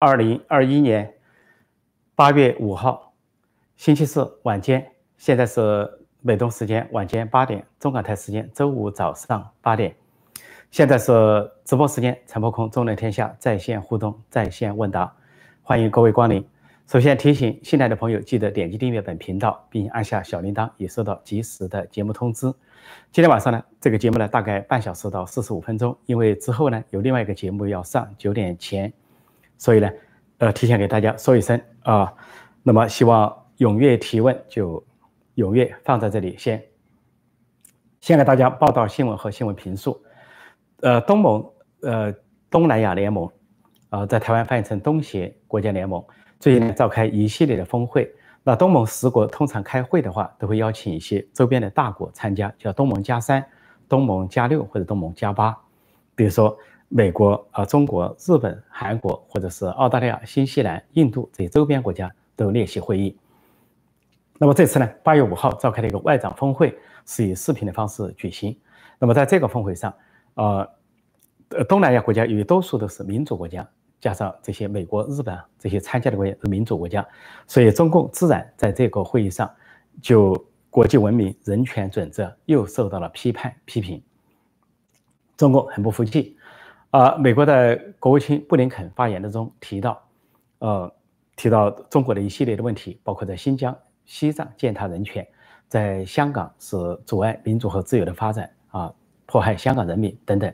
[0.00, 1.12] 二零二一年
[2.14, 3.12] 八月五号，
[3.76, 5.90] 星期四晚间，现在是
[6.20, 9.92] 美东时间晚间八点，中港台时间周五早上八点。
[10.70, 11.12] 现在是
[11.64, 15.12] 直播时间，陈破空中论天下在线互动、在线问答，
[15.62, 16.46] 欢迎各位光临。
[16.86, 22.46] 首先提醒新来的朋友，记得点击订阅本频道，并按下小铃铛，以收到及时的节目通知。
[23.10, 28.92] 今天晚上呢，这个节目呢大概半小时到四十五分钟，因为之后呢有另外一个节目要上，九点前。
[29.58, 29.90] 所以呢，
[30.38, 32.14] 呃，提前给大家说一声啊，
[32.62, 34.82] 那么希望踊跃提问就
[35.34, 36.62] 踊跃放在这里先。
[38.00, 40.00] 先给大家报道新闻和新闻评述。
[40.80, 41.44] 呃，东盟，
[41.82, 42.14] 呃，
[42.48, 43.28] 东南亚联盟，
[43.90, 46.02] 呃，在台湾翻译成东协国家联盟，
[46.38, 48.08] 最近呢召开一系列的峰会。
[48.44, 53.44] 那东盟十国通常开会的话，都会邀请一些周边的大国参加，叫东盟加三、
[53.88, 55.58] 东盟加六或者东盟加八，
[56.14, 56.56] 比如说。
[56.88, 63.16] 美国啊，中国、日本、韩国，或者是澳大利亚、新西兰、印度这些周边国家都列席会议。
[64.38, 68.56] 那么这次呢，八月五号召开的一个外长峰会是以视频的方式举行。
[68.98, 69.92] 那么在这个峰会上，
[70.34, 70.66] 呃，
[71.68, 73.68] 东南亚国家由于多数都是民主国家，
[74.00, 77.06] 加上这些美国、日本这些参加的国家是民主国家，
[77.46, 79.50] 所以中共自然在这个会议上
[80.00, 80.34] 就
[80.70, 84.02] 国际文明人权准则又受到了批判批评。
[85.36, 86.37] 中共很不服气。
[86.90, 90.02] 啊，美国的国务卿布林肯发言当中提到，
[90.60, 90.90] 呃，
[91.36, 95.26] 提到中国的一系列的问题，包括在新疆、西藏践踏人权，
[95.68, 98.90] 在香港是阻碍民主和自由的发展啊，
[99.26, 100.50] 迫害香港人民等等。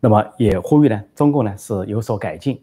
[0.00, 2.60] 那么也呼吁呢，中共呢是有所改进。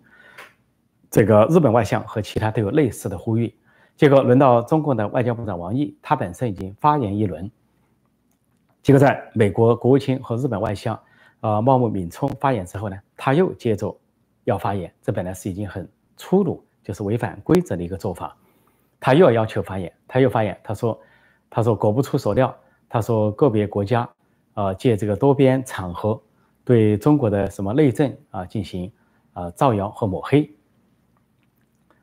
[1.09, 3.55] 这个日本外相和其他都有类似的呼吁。
[3.95, 7.49] 结果轮到中共的外交部长王毅，他本身已经发言一轮。
[8.83, 10.99] 结果在美国国务卿和日本外相。
[11.39, 13.95] 啊，茂木敏充发言之后呢，他又接着
[14.43, 18.35] 要发言，这本来是已经很粗鲁，就是违反规则的一个做法，
[18.99, 20.99] 他又要要求发言，他又发言，他说，
[21.49, 22.55] 他说果不出所料，
[22.89, 24.09] 他说个别国家
[24.53, 26.19] 啊借这个多边场合
[26.65, 28.91] 对中国的什么内政啊进行
[29.33, 30.49] 啊造谣和抹黑，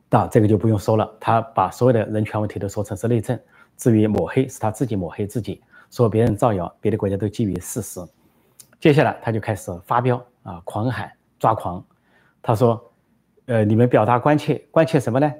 [0.09, 3.39] 那这个就不用说了，他把所有的人权问题都说成是内政，
[3.77, 5.61] 至于抹黑是他自己抹黑自己，
[5.91, 8.01] 说别人造谣，别的国家都基于事实。
[8.85, 11.83] 接下来他就开始发飙啊，狂喊抓狂。
[12.43, 12.93] 他说
[13.49, 15.33] ：“呃，你们表达关切，关切什么呢？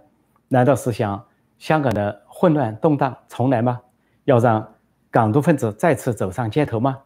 [0.49, 1.23] 难道是想
[1.59, 3.79] 香港的混乱动荡重来吗？
[4.25, 4.67] 要让
[5.11, 6.99] 港独分子再次走上街头吗？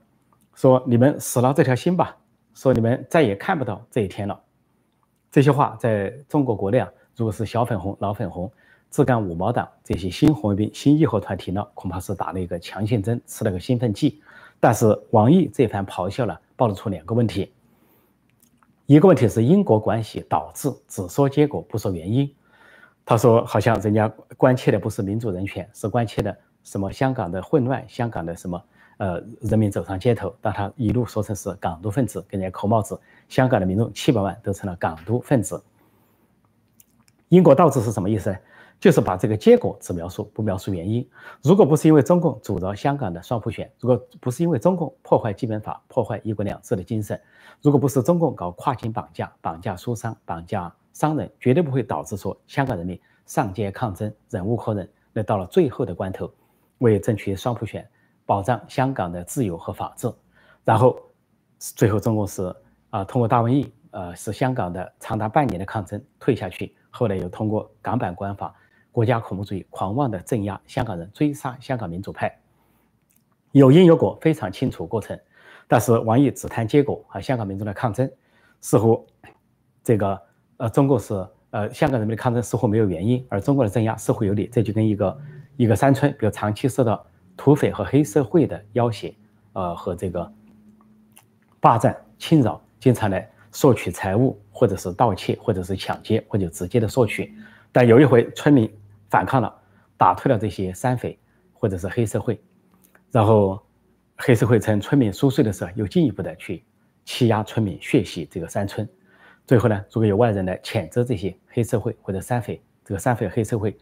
[0.55, 2.17] 说你们死了这条心吧，
[2.55, 4.41] 说你们再也看不到这一天了。”
[5.33, 8.49] 这些话在中国国内啊，如果是小粉红、老粉红、
[8.91, 14.23] 自干五毛党这些新红卫兵、新义和团体呢，恐怕是打了一个强心针，吃了个兴奋剂。
[14.59, 17.53] 但是王毅这番咆哮呢，暴露出两个问题。
[18.87, 22.35] 一个问题是因果关系导致，只说结果不说原因。
[23.05, 28.63] 他说好像人家关切的不是民主人权，是关切的什么香港的混乱，香港的什么
[28.97, 35.63] 呃人民走上街头，但他一路说成是港独分子给人家扣帽子，香港的民众七百万都成了港独分子。
[37.29, 38.39] 因果倒置是什么意思呢？
[38.81, 41.09] 就是把这个结果只描述不描述原因。
[41.43, 47.21] 如果不是因为中共阻挠香港的双普选，如果不是因为中共破坏基本法、破坏一国两制的精神，
[47.61, 54.89] 如果不是中共搞跨境绑架、绑架书商、绑架商人，绝对不会导致说香港人民上街抗争、忍无可忍。
[55.13, 56.31] 那到了最后的关头，
[56.79, 57.85] 为争取双普选、
[58.25, 60.09] 保障香港的自由和法治，
[60.65, 60.97] 然后
[61.59, 62.55] 最后中共是
[62.91, 68.55] 啊通过大瘟疫，呃使香港的长达半年的抗争退下去，后来又通过港版国安法。
[68.99, 72.37] 国家恐怖主义狂妄的镇压香港人，追杀香港民主派，
[73.53, 75.17] 有因有果，非常清楚过程。
[75.69, 78.11] 但是王毅只谈结果和香港民众的抗争，
[78.61, 79.07] 似乎
[79.85, 80.21] 这个
[80.57, 81.15] 呃中共是
[81.51, 84.49] 呃香港人民的抗争似乎没有原因，而中国的镇压似乎有理。
[84.49, 85.19] 这就跟一个
[85.57, 89.15] 一个山村，比如长期受到土匪和黑社会的要挟，
[89.53, 90.29] 呃和这个
[91.61, 97.33] 霸占侵扰，经常来索取财物，或者是盗窃，或者是抢劫，或者直接的索取。
[97.71, 98.69] 但有一回村民。
[99.09, 99.55] 反抗了，
[99.97, 101.19] 打退了这些山匪
[101.53, 102.41] 或者是黑社会，
[103.11, 103.61] 然后
[104.17, 106.63] 黑社会趁村民熟睡的时候，又进一步的去
[107.05, 108.89] 欺压村民，血洗这个山村。
[109.47, 113.77] 最后呢，如果有外人来谴责这些黑社会或者山匪，这个山匪黑社会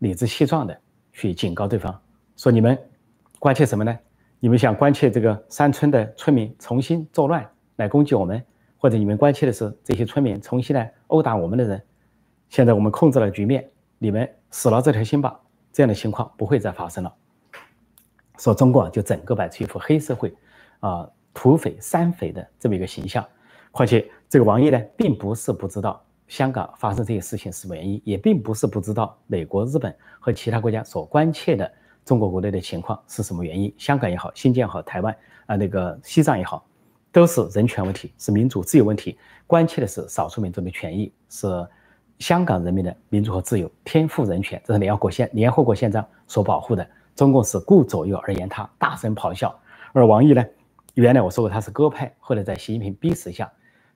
[0.00, 0.78] 理直气壮的
[1.12, 1.98] 去警告对方，
[2.36, 2.78] 说你们
[3.38, 3.98] 关切什么呢？
[4.40, 8.44] 你们想关切这个山村的村民重新作乱来攻击我们，
[8.76, 11.82] 或者你们关切的是这些村民重新来殴打我们的人？
[12.50, 13.66] 现在我们控制了局面。
[13.98, 15.40] 你们死了这条心吧，
[15.72, 17.14] 这样的情况不会再发生了。
[18.38, 20.34] 说中国就整个摆出一副黑社会，
[20.80, 23.26] 啊土匪山匪的这么一个形象。
[23.70, 31.70] 况且这个王毅呢，并不是不知道香港发生这些事情是什么原因，也并不是不知道美国、日本和其他国家所关切的
[32.04, 33.74] 中国国内的情况是什么原因。
[33.78, 35.16] 香港也好，新疆也好，台湾
[35.46, 36.66] 啊，那个西藏也好，
[37.12, 39.18] 都是人权问题，是民主自由问题。
[39.46, 41.46] 关切的是少数民族的权益，是
[42.18, 46.86] 香港人民的民主和自由、天赋人权，这是联合国宪、联合国宪章所保护的。
[47.14, 49.54] 中共是顾左右而言他，大声咆哮。
[49.92, 50.44] 而王毅呢，
[50.94, 53.50] 原来我说过他是鸽派，后来在习近平逼使下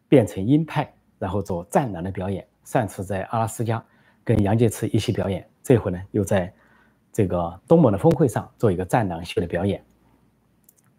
[0.09, 0.91] 变成鹰派。
[1.19, 3.85] 然后做战狼的表演，上次在阿拉斯加
[4.25, 6.51] 跟杨洁篪一起表演，这回呢又在
[7.13, 9.85] 这个东盟的峰会上做一个战狼秀的表演。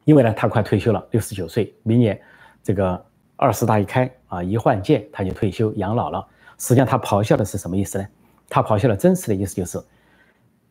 [0.06, 2.22] 因为呢他快退休了，六十九岁，明年
[2.62, 3.04] 这个
[3.36, 6.24] 二十大一开啊，一换届他就退休养老了。
[6.62, 8.08] 实际上他咆哮的是什么意思呢？
[8.48, 9.84] 他咆哮的真实的意思就是：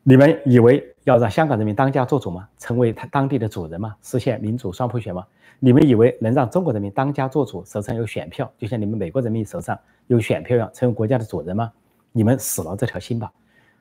[0.04, 2.48] 你们以为要让香港人民当家做主吗？
[2.58, 3.96] 成为他当地的主人吗？
[4.00, 5.26] 实现民主双普选吗？
[5.58, 9.76] 你们以为能让中国人民当家做主，手上有选票，就像你们美国人民手上
[10.06, 11.72] 有选票一样，成为国家的主人吗？
[12.12, 13.32] 你们死了这条心吧！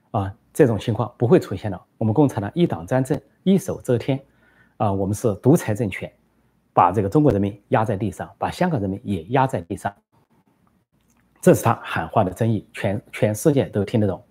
[0.09, 1.79] 啊，这种情况不会出现了。
[1.99, 4.19] 我们共产党一党专政，一手遮天，
[4.77, 6.11] 啊，我们是独裁政权，
[6.73, 9.93] 把这个中国人民压在地上，把香港人民也压在地上。
[11.41, 14.21] 这是他喊话的真意，全全世界都听得懂。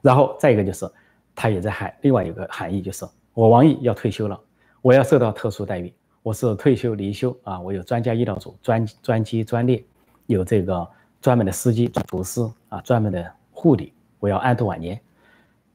[0.00, 0.90] 然后再一个就是，
[1.34, 4.38] 他也在喊另外一个含义，就是我王毅要退休了，
[4.82, 5.92] 我要受到特殊待遇。
[6.22, 9.84] 我是退休离休啊，我有专家医疗组、专专机专列，
[10.26, 10.88] 有这个
[11.20, 12.40] 专门的司机、厨师
[12.70, 13.92] 啊，专门的护理。
[14.18, 14.98] 我要安度晚年，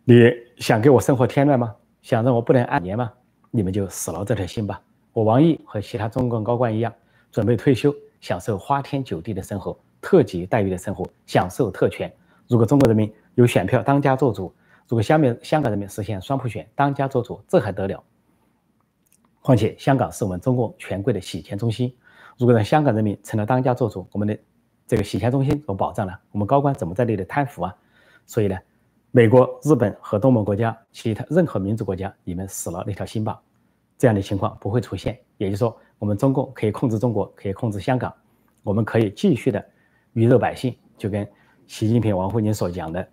[0.03, 1.75] 你想给我生活添乱吗？
[2.01, 3.11] 想让我不能安年吗？
[3.51, 4.81] 你们就死了这条心吧。
[5.13, 6.91] 我王毅和其他中共高官一样，
[7.31, 9.77] 准备退休，享受花天酒地的生活、
[10.09, 12.11] 特级待遇的生活，享受特权。
[12.47, 14.51] 如果中国人民有选票当家做主，
[14.87, 18.03] 如果香港香港人民实现双普选当家做主，这还得了？
[19.43, 21.95] 况且，香港是我们中共权贵的洗钱中心。
[22.39, 24.35] 如果让香港人民成了当家做主，我们的
[24.87, 26.13] 这个洗钱中心怎么保障呢？
[26.31, 27.75] 我们高官怎么在那里贪腐啊？
[28.25, 28.57] 所以呢，
[29.11, 33.39] 美国、日本和东盟国家、其他任何民主国家，你们死了那条心吧。
[33.95, 35.19] 这样的情况不会出现。
[35.37, 38.11] 也就是说，我们中共可以控制中国，可以控制香港，
[38.63, 39.63] 我们可以继续的
[40.13, 40.75] 鱼肉百姓。
[40.97, 41.27] 就跟
[41.67, 43.07] 习近平、王沪宁所讲的，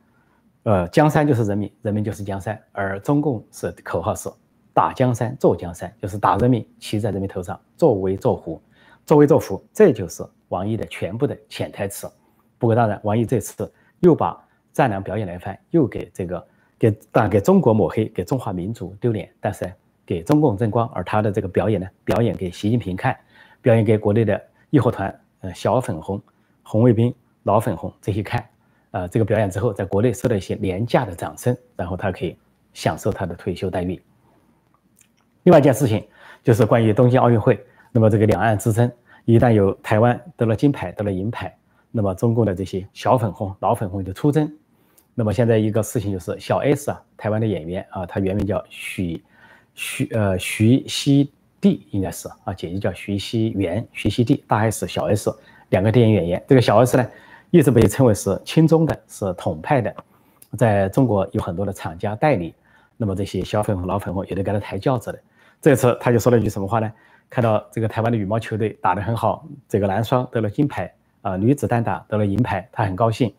[0.65, 2.61] 呃，江山就是人民，人民就是江山。
[2.73, 4.29] 而中共是口号是。
[4.75, 8.61] 打江山，坐江山，就是打人民，骑在人民头上，作威作福，
[9.07, 12.07] 作威作福，这就是王毅的全部的潜台词。
[12.59, 14.39] 不过当然，王毅这次又把
[14.75, 16.47] 战狼表演了一番，又给这个
[16.79, 19.73] 给当给中国抹黑，给中华民族丢脸，但是
[20.05, 20.87] 给中共争光。
[20.91, 23.17] 而他的这个表演呢，表演给习近平看，
[23.63, 24.39] 表演给国内的
[24.69, 26.21] 义和团、呃小粉红、
[26.69, 27.15] 红卫兵、
[27.45, 28.45] 老粉红这些看。
[28.91, 32.37] 呃，这个表演之后，在国内受到一些廉价的掌声，然后他可以
[32.73, 34.03] 享受他的退休待遇。
[35.45, 36.05] 另外一件事情
[36.43, 38.91] 就是关于东京奥运会，那么这个两岸之争，
[39.27, 41.57] 一旦有台湾得了金牌、得了银牌，
[41.93, 44.51] 那么中共的这些小粉红、老粉红就出征。
[45.15, 49.23] 那么现在一个事情就是小 S 啊，台湾的演员啊，他原名叫许
[49.75, 51.31] 徐呃徐熙
[51.61, 55.31] 娣，应该是啊，姐姐叫徐熙媛、徐熙娣，大 S 小 S
[55.71, 56.45] 两个电影演员。
[56.47, 57.07] 这个小 S 呢，
[57.51, 59.95] 一直被称为是亲中的，是统派的，
[60.57, 62.55] 在中国有很多的厂家代理，
[62.97, 65.19] 那么这些小粉红、老粉红也都给他抬轿子的。
[65.61, 66.93] 这次他就说了一句什么话呢？
[67.29, 73.35] 看到这个台湾的羽毛球队打得很好，这个男双得了金牌啊，女子单打得了银牌，他很高兴，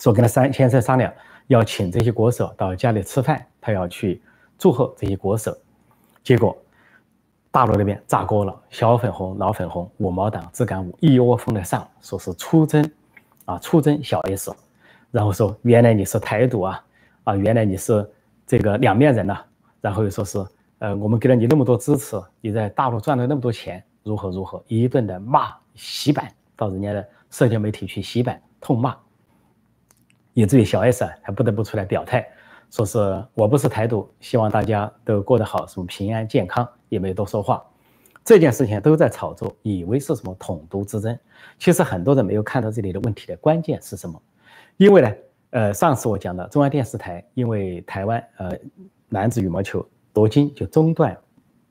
[0.00, 1.12] 说跟他三先生商量，
[1.46, 4.20] 要请这些国手到家里吃饭，他要去
[4.58, 5.56] 祝贺这些国手。
[6.24, 6.56] 结果
[7.56, 12.86] 大陆那边炸锅了，小粉红、老粉红、五毛党、自干五一窝蜂的上，说是出征
[13.46, 14.54] 啊，出征小 S，
[15.10, 16.84] 然后说原来你是台独啊，
[17.24, 18.06] 啊，原来你是
[18.46, 19.38] 这个两面人呐，
[19.80, 20.44] 然后又说是。
[20.80, 28.94] 呃，我们给了你那么多支持，你在大陆赚了那么多钱，如何如何，一顿的骂洗版，到人家的社交媒体去洗版痛骂，
[30.34, 32.28] 以至于小 S 啊还不得不出来表态，
[32.70, 37.64] 说是我不是台独，希望大家都过得好，什么平安健康，也没多说话。
[38.24, 41.18] 这件事情都在炒作，以为是什么统独之争，
[41.58, 44.20] 其实很多人没有看到这里的问题的关键是什么？
[44.76, 45.12] 因为呢，
[45.50, 48.52] 呃，上次我讲的中央电视台因为台湾呃
[49.08, 49.86] 男子羽毛球。
[50.12, 51.14] 夺金就中断，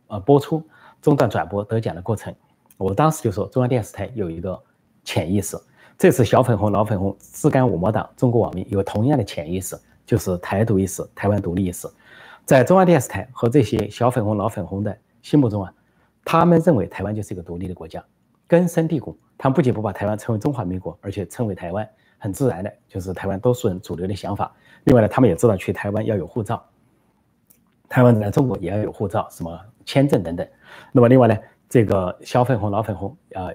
[0.05, 0.61] 呃，播出
[1.01, 2.31] 中断转播得奖的过程，
[2.77, 4.61] 我当时就说中央电视台有一个
[5.03, 5.57] 潜意识，
[5.97, 11.87] 这次小粉红、老粉红、自干五毛党、中国网民有同样的潜意识，就是台独意识、台湾独立意识，
[12.45, 15.73] 在中央电视台和这些小粉红、老粉红的心目中啊，
[16.23, 18.05] 他们认为台湾就是一个独立的国家，
[18.45, 19.17] 根深蒂固。
[19.39, 21.89] 他们不仅不把台湾称为中华民国，而且称为台湾，
[22.19, 24.53] 很自然的就是台湾多数人主流的想法。
[24.83, 26.63] 另外呢，他们也知道去台湾要有护照。
[27.89, 30.47] 台湾人来中国也要有护照、什么签证等等。
[30.91, 31.35] 那么另外呢，
[31.67, 33.49] 这个小粉红、老粉红啊，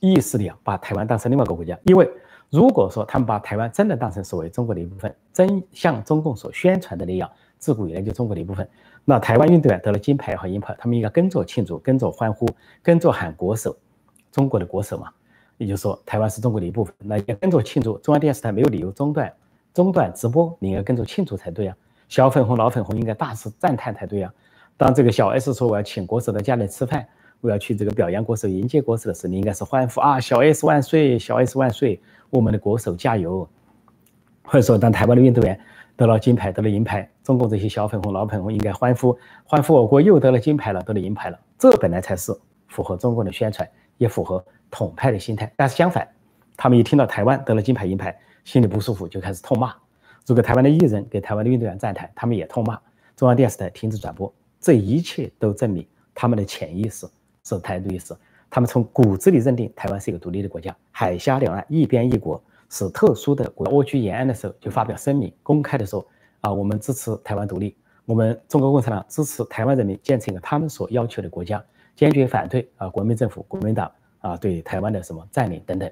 [0.00, 1.78] 意识里啊，把台湾当成另外一个国家。
[1.84, 2.10] 因为
[2.50, 8.68] 如果说他们把台湾真的当成所谓中国的一部分，真像中共所宣传的那样，自古以来就中国的一部分，
[9.04, 12.46] 那台湾运动员得了金牌和银牌，他们应该跟着庆祝，跟着欢呼，
[12.82, 13.76] 跟着喊国手，
[14.30, 15.08] 中国的国手嘛。
[15.58, 17.96] 也就是说，台湾是中国的一部分，那要跟着庆祝。
[17.98, 19.32] 中央电视台没有理由中断
[19.72, 21.74] 中断直播，你应该跟着庆祝才对啊。
[22.08, 24.30] 小粉红、老粉红应该大肆赞叹才对啊。
[24.76, 27.06] 当这个小 S 说我要请国手到家里吃饭，
[27.40, 30.20] 我要去这个表扬国手、迎接国手的时候，你应该是欢呼啊！
[30.20, 33.48] 小 S 万岁，小 S 万岁，我们的国手加油。
[34.44, 35.58] 或者说，当台湾的运动员
[35.96, 41.38] 得了金牌、得了银牌，中共这些小粉红、老粉红应该欢呼，欢呼我国又得了金牌了，得了银牌了。
[41.58, 42.32] 这本来才是
[42.68, 44.44] 符合中共的宣传，也符合。
[44.68, 46.06] 统派的心态，但是相反，
[46.56, 49.72] 他们一听到台湾得了金牌银牌，心里不舒服，就开始痛骂。
[50.26, 52.76] 如果台湾的艺人给台湾的运动员站台，他们也痛骂。
[53.14, 57.06] 中央电视台停止转播，这一切都证明他们的潜意识
[57.44, 58.12] 是台独意识。
[58.50, 63.66] 他们从骨子里认定台湾是一个独立的国家，海峡两岸一边一国是特殊的国。
[63.70, 66.06] 蜗居延安的时候就发表声明，公开的说
[66.40, 73.90] 啊，我们支持台湾独立，我们中国共产党支持台湾人民建成一个他们所要求的国家，坚决反对啊国民政府、国民党。
[74.20, 75.88] 啊，对台湾的什么占领等等，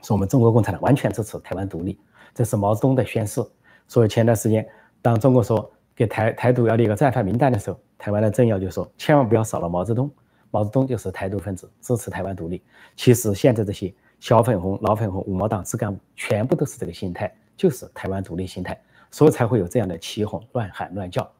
[0.00, 1.98] 是我们中国共产党完全支持台湾独立，
[2.32, 3.42] 这是毛泽东的宣誓。
[3.88, 4.64] 所以前段时间，
[5.02, 10.08] 当中国说给台台独要列个战犯名单的时候，台湾的政要就说千万不要少了毛泽东，
[10.52, 12.62] 毛泽东就是台独分子，支持台湾独立。
[12.94, 18.80] 其实现在这些小粉红、老粉红、五毛党支干部全部都是这个心态，就是台湾独立心态，
[19.10, 21.30] 所以才会有这样的起哄、乱喊、乱叫。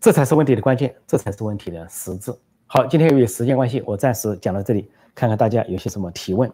[0.00, 2.32] 这才是问题的关键，这才是问题的实质。
[2.66, 6.50] 好，今天由于时间关系，我暂时讲到这里，看看大家有些什么提问。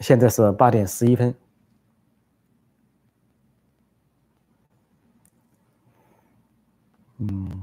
[0.00, 1.34] 现在是八点十一分。
[7.18, 7.62] 嗯，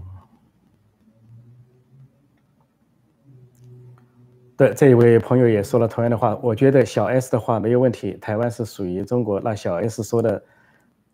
[4.55, 10.41] 对，这一位朋友也说了同样的话，我觉得小 S 的话没有问题，台湾是属于中国，那小 S 说的。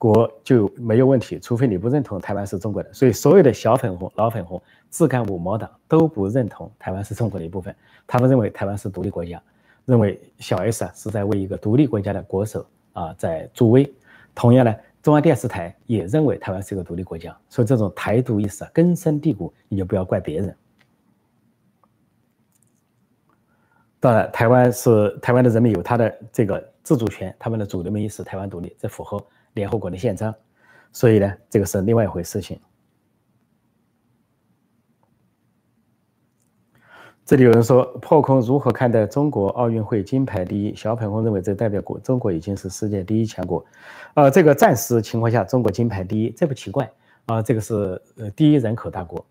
[0.01, 2.89] 国就没有问题，除非你不认同台湾是中国的。
[2.93, 7.75] 所以，所有的小粉红、老粉红、自干五毛党都不认同台湾是中国的一部分。
[8.07, 9.43] 他们认为台湾是独立国家，
[9.83, 13.93] 认为小 S 啊是在为一个独立国家的国手啊在助威。
[14.33, 17.37] 同样呢，中央电视台也认为台湾是一个独立国家。
[17.49, 20.55] 所以，这种台独意识啊根深蒂固，你就不要怪别人。
[23.99, 29.23] 当然，台湾是台湾的人民有他的这个自主权，他们的主流民意是台湾独立，这符合。
[29.55, 30.33] 联合国的宪章，
[30.93, 32.57] 所以呢，这个是另外一回事情。
[37.25, 40.75] 这里有人说破空如何看待中国奥运会金牌第一？
[40.75, 43.65] 小粉红认为这代表国中国已经是世界第一强国。
[44.13, 46.89] 呃，这个暂时情况下，中国金牌第一，这不奇怪
[47.25, 47.41] 啊。
[47.41, 49.25] 这个是呃第一人口大国，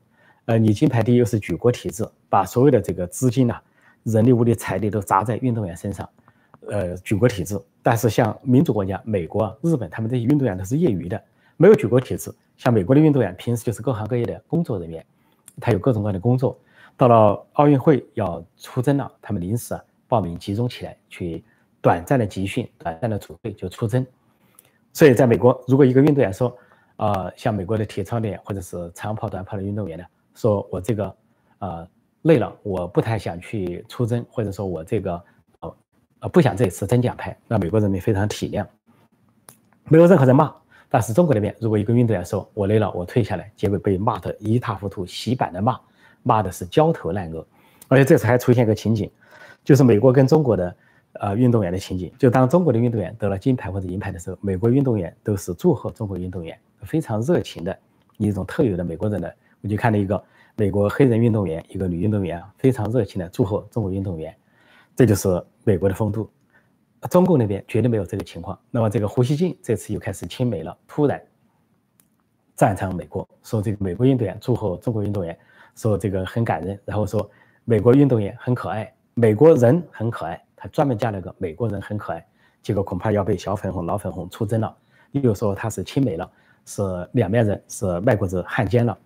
[0.46, 3.56] 呃，你金牌第一又是举国体制，把所有的这个资金呐、
[4.04, 6.08] 人力、物力、财力都砸在运动员身上。
[6.70, 11.22] 呃，举国体制，但是像民主国家，美国、日本，他们这些运动员都是业余的，
[11.56, 12.34] 没有举国体制。
[12.56, 15.04] 像美国的运动员，平时就是各行各业的工作人员，
[15.60, 16.58] 他有各种各样的工作。
[16.96, 21.44] 到了奥运会要出征了，他们临时啊报名集中起来，去
[21.80, 24.04] 短暂的集训、短暂的储备就出征。
[24.92, 26.54] 所以，在美国，如果一个运动员说，
[26.96, 31.16] 啊，像美国的体操员或者是长跑、短跑的运动员呢，说我这个
[31.60, 31.88] 啊
[32.22, 35.22] 累了，我不太想去出征，或者说我这个。
[36.20, 38.66] 啊，不想这次争奖牌，那美国人民非常体谅，
[39.84, 40.52] 没有任何人骂。
[40.88, 45.78] 但是中国那边，如果一个运动员说“我累了，我退下来”，结果被骂得一塌糊涂，洗版的骂，
[46.24, 47.46] 骂的是焦头烂额。
[47.86, 49.08] 而且这次还出现一个情景，
[49.62, 50.76] 就是美国跟中国的
[51.20, 57.78] 呃运动员的情景，就当中国的运动员得了金牌或者银牌的时候，美国运动员都是祝贺中国运动员，非常热情的
[58.16, 59.32] 一种特有的美国人的。
[59.60, 60.20] 我就看到一个
[60.58, 64.36] 美国黑人运动员，一个女运动员，非常热情的祝贺中国运动员。
[64.96, 66.28] 这就是美国的风度，
[67.08, 68.58] 中共那边绝对没有这个情况。
[68.68, 71.22] 那么这个胡锡进这次又开始亲美了，突然
[72.56, 75.38] 赞赏美国，说这个美国运动员祝贺中国运动员，
[75.76, 77.30] 说这个很感人，然后说
[77.64, 82.26] 美国运动员很可爱，美国人很可爱，他专门加了个美国人很可爱，
[82.62, 84.76] 结果恐怕要被小粉红、老粉红出征了，
[85.12, 86.28] 又说他是亲美了，
[86.64, 88.98] 是两面人，是卖国子汉奸了。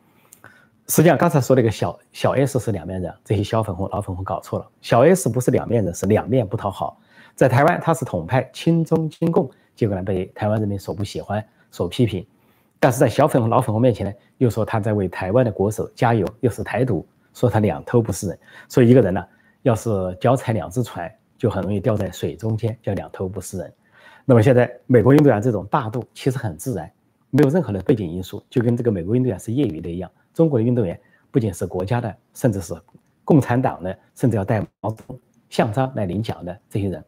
[0.89, 4.69] 实际上，刚才说那个小小 S 是两面人，这些小粉红、老粉红搞错了。
[4.81, 7.01] 小 S 不是两面人，是两面不讨好。
[7.35, 12.27] 在台湾，他是统派亲中亲共，结果呢被台湾人民所不喜欢、所批评。
[12.81, 18.39] 但是在小粉红、老粉红面前呢，又说他在为台湾的国手加油，又是台独，说他两头不是人。
[18.69, 19.25] 所以一个人呢，
[19.62, 23.73] 要是脚踩两只船，就很容易掉在水中间，叫两头不是人。
[24.25, 26.91] 那么现在美国运动员这种大度，其实很自然，
[27.31, 30.11] 没有任何的背景因素，就跟这个美国运动员是业余的一样。
[30.33, 30.99] 中国的运动员
[31.31, 32.75] 不仅是国家的，甚至是
[33.25, 37.05] 共产党的，甚至要带毛泽东象征来领奖的这些人，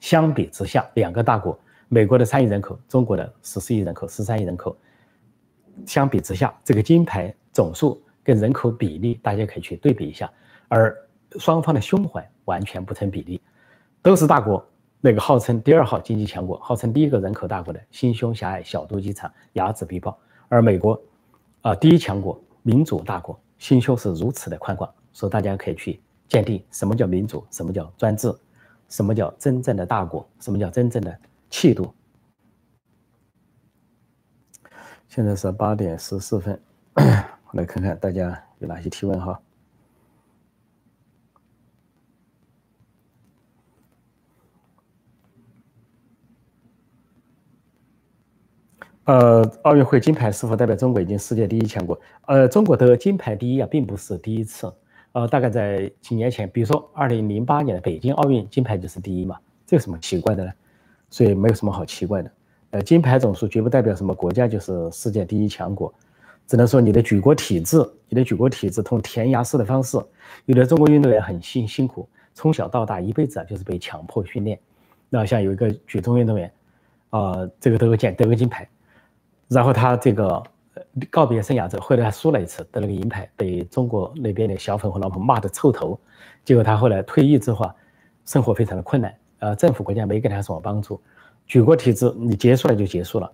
[0.00, 1.58] 相比之下，两个大国，
[1.88, 4.76] 美国的三亿人口，中国的十四亿人口、十三亿人口，
[5.84, 10.30] 相比之下，这个金牌总数跟人口比例，大家可以去对比一下，
[10.68, 10.96] 而
[11.38, 13.40] 双方的胸怀完全不成比例，
[14.02, 14.64] 都是大国。
[14.98, 20.10] 那个号称第二号经济强国，号称第一个人口大国的心胸狭隘、小肚鸡肠、睚眦必报；
[20.48, 21.00] 而美国，
[21.66, 24.88] 啊，第一强国、民主大国，心胸是如此的宽广。
[25.12, 28.32] 所以大家可以去鉴定什么叫民主，什么叫专制，
[28.88, 31.18] 什么叫真正的大国，什么叫真正的
[31.50, 31.92] 气度。
[35.08, 36.56] 现在是八点十四分，
[36.94, 39.40] 我来看看大家有哪些提问哈。
[49.06, 51.96] 呃，奥运会金牌是否代表中国已经世界第一强国？
[52.26, 54.72] 呃，中国得金牌第一啊，并不是第一次。
[55.12, 60.52] 呃，大概在几年前，比如说二零零八年的北京奥运金牌就是第一嘛，这有什么奇怪的呢？
[61.08, 62.30] 所以没有什么好奇怪的。
[62.70, 65.94] 呃，金牌总数绝不代表什么国家就是世界第一强国，
[66.48, 69.96] 只能说你的举国体制，你的举国体制通填鸭式的方式。
[70.46, 74.58] 有的中国运动员很辛辛苦，从小到大一辈子啊就是被强迫训练。
[75.08, 76.52] 那像有一个举重运动员，
[77.10, 78.68] 啊，这个得个奖得个金牌。
[79.48, 80.42] 然后他这个
[81.10, 85.98] 告别生涯之后，后来他输了一次，得了个银牌，被中国那边的小粉红老婆骂得臭头。
[86.44, 87.74] 结果他后来退役之后啊，
[88.24, 91.00] 生活非常的困难，呃，政府国家没给他什么帮助。
[91.46, 93.30] 举国体制你结束了就结束了，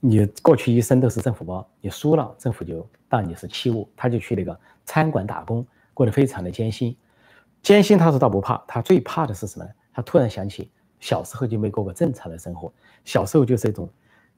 [0.00, 3.88] 你过去一生都是政府包，你输了政府就当你是器物。
[3.96, 5.64] 他就去那个餐馆打工，
[5.94, 6.96] 过得非常的艰辛。
[7.62, 9.70] 艰辛他是倒不怕，他最怕的是什么呢？
[9.94, 12.72] 他突然想起小时候就没过过正常的生活，
[13.04, 13.88] 小时候就是一种。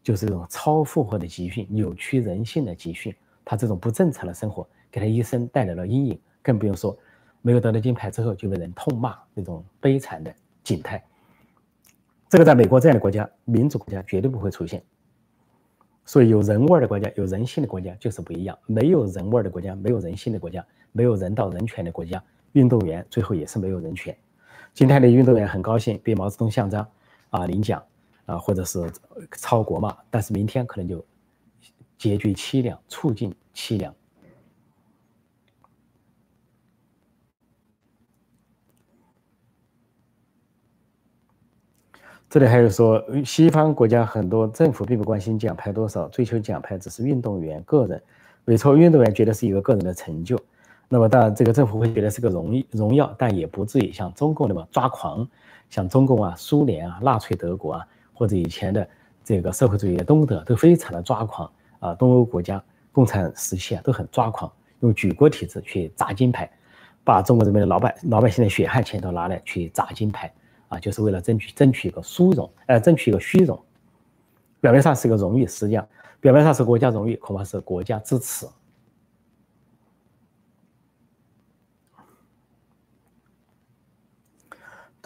[0.05, 3.13] 就是这种超负荷的集训，扭曲人性的集训，
[3.45, 6.97] 他这种不正常的生活给他一生带来了阴影，更不用说
[7.41, 10.33] 没有得了金牌之后就被人痛骂那种悲惨的
[10.63, 11.03] 景态。
[12.29, 14.83] 这个在美国这样的国家，民主国家绝对不会出现。
[16.05, 18.59] 所以有人味儿的国家，有人性的国家就是不一样。
[18.67, 20.63] 没有人味儿的国家，没有人性的国家，
[20.93, 24.15] 没有人道人权的国家，运动员最后也是没有人权。
[24.75, 26.87] 今天的运动员很高兴被毛泽东像章
[27.31, 27.83] 啊领奖。
[28.27, 28.91] 啊，或者是
[29.33, 31.05] 超国嘛，但是明天可能就
[31.99, 33.95] 结局凄凉，处境凄凉。
[42.31, 48.03] 这里还有说，西方国家很多政府并不关心奖牌多少，追求奖牌只是运动员个人，
[48.45, 50.37] 没错，运动员觉得是一个个人的成就。
[50.89, 55.29] 那么当然，这个政府会觉得是个荣誉荣耀，但也不至于像中共那么抓狂，
[55.71, 57.87] 像中共啊、苏联啊、纳粹德国啊。
[58.15, 58.89] 或者以前的
[59.23, 61.51] 这个社会主义的东德都非常的抓狂
[61.81, 64.51] 啊，东欧国家共产时期啊都很抓狂，
[64.81, 66.51] 用举国体制去砸金牌，
[67.03, 70.33] 把中国人民的老百老百姓的血汗钱都拿来去砸金牌
[70.69, 73.61] 啊，就是为了争取争取一个殊荣，呃，争取一个虚荣，
[74.61, 75.87] 表面上是个荣誉，实际上
[76.21, 78.47] 表面上是国家荣誉，恐怕是国家支持。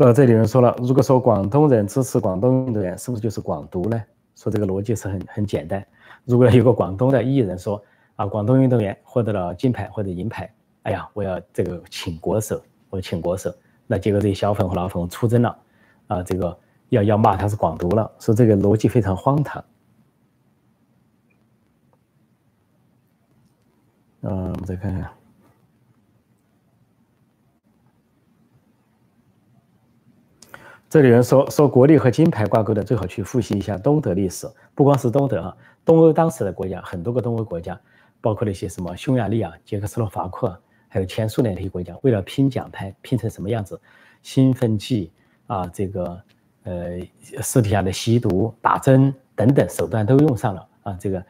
[0.05, 4.01] 到这里人说了，如果说广东人支持广东运动员，是不是就是广独呢？
[4.37, 5.85] 说这个逻辑是很很简单。
[6.25, 7.83] 如果有个广东的艺人说
[8.15, 10.49] 啊，广东运动员获得了金牌或者银牌，
[10.85, 13.53] 哎呀，我要这个请国手，我请国手，
[13.89, 15.59] 那结果这些小粉和老粉出征了，
[16.07, 16.57] 啊，这个
[16.91, 19.65] 要要骂他是广独了，说这个逻辑非常荒唐。
[24.21, 25.18] 嗯，我们再看看。
[30.91, 34.49] 这里人说说国力和金牌挂钩的，最好去复习一下东德历史。
[34.75, 37.79] 不光是东德啊，东欧当时的国家，很多个东欧国家，
[38.23, 43.79] 包括那些什么匈牙利啊、捷克斯洛伐克，还有前苏联那些国家，为了拼奖牌，拼成什么样子？
[44.23, 45.13] 兴奋剂
[45.47, 46.19] 啊，这个
[46.63, 47.01] 呃，
[47.43, 51.23] 尸体下的吸毒、打针等等手段都用上了啊，这个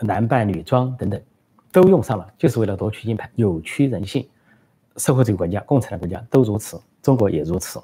[0.00, 1.22] 男扮女装等等
[1.70, 4.28] 都用上了，就是为了夺取金牌，扭曲人性。
[4.96, 7.80] 社会主义国家、共产的国家都如此，中国也如此。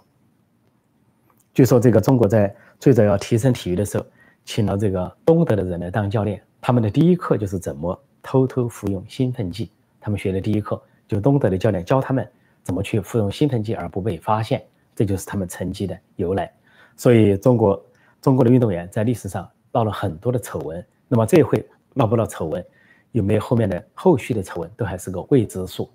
[1.54, 4.06] 据说这个中国在最早要提升体育的时候，
[4.44, 6.42] 请了这个东德的人来当教练。
[6.62, 9.70] 他们的第一课就是怎么偷偷服用兴奋剂。
[10.00, 12.26] 他们学的第一课就东德的教练教他们
[12.62, 14.64] 怎么去服用兴奋剂而不被发现，
[14.96, 16.50] 这就是他们成绩的由来。
[16.96, 17.84] 所以中国
[18.22, 20.82] 中国的运动员在历史上闹了很多的丑闻。
[21.06, 21.62] 那么这一回
[21.92, 22.64] 闹不闹丑闻，
[23.10, 25.90] 有没有后面的后续的丑闻，都还是个未知数。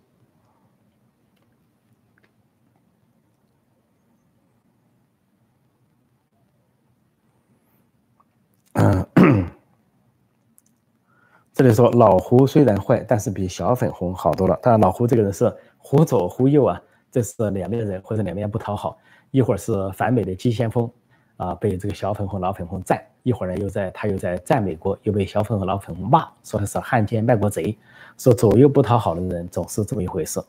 [11.58, 14.56] 这里说老胡虽然坏，但是比小粉红好多了。
[14.62, 16.80] 但，老胡这个人是忽左忽右啊，
[17.12, 18.96] 这是两面人或者两面不讨好，
[19.32, 20.88] 一会儿是反美的急先锋，
[21.36, 27.76] 啊，被这个小粉红、老粉红赞，一会儿呢又在他又在赞美国，又被小粉红、老粉红骂，说的是汉奸、卖国贼，
[28.20, 30.39] 说左右不讨好的人总是这么一回事。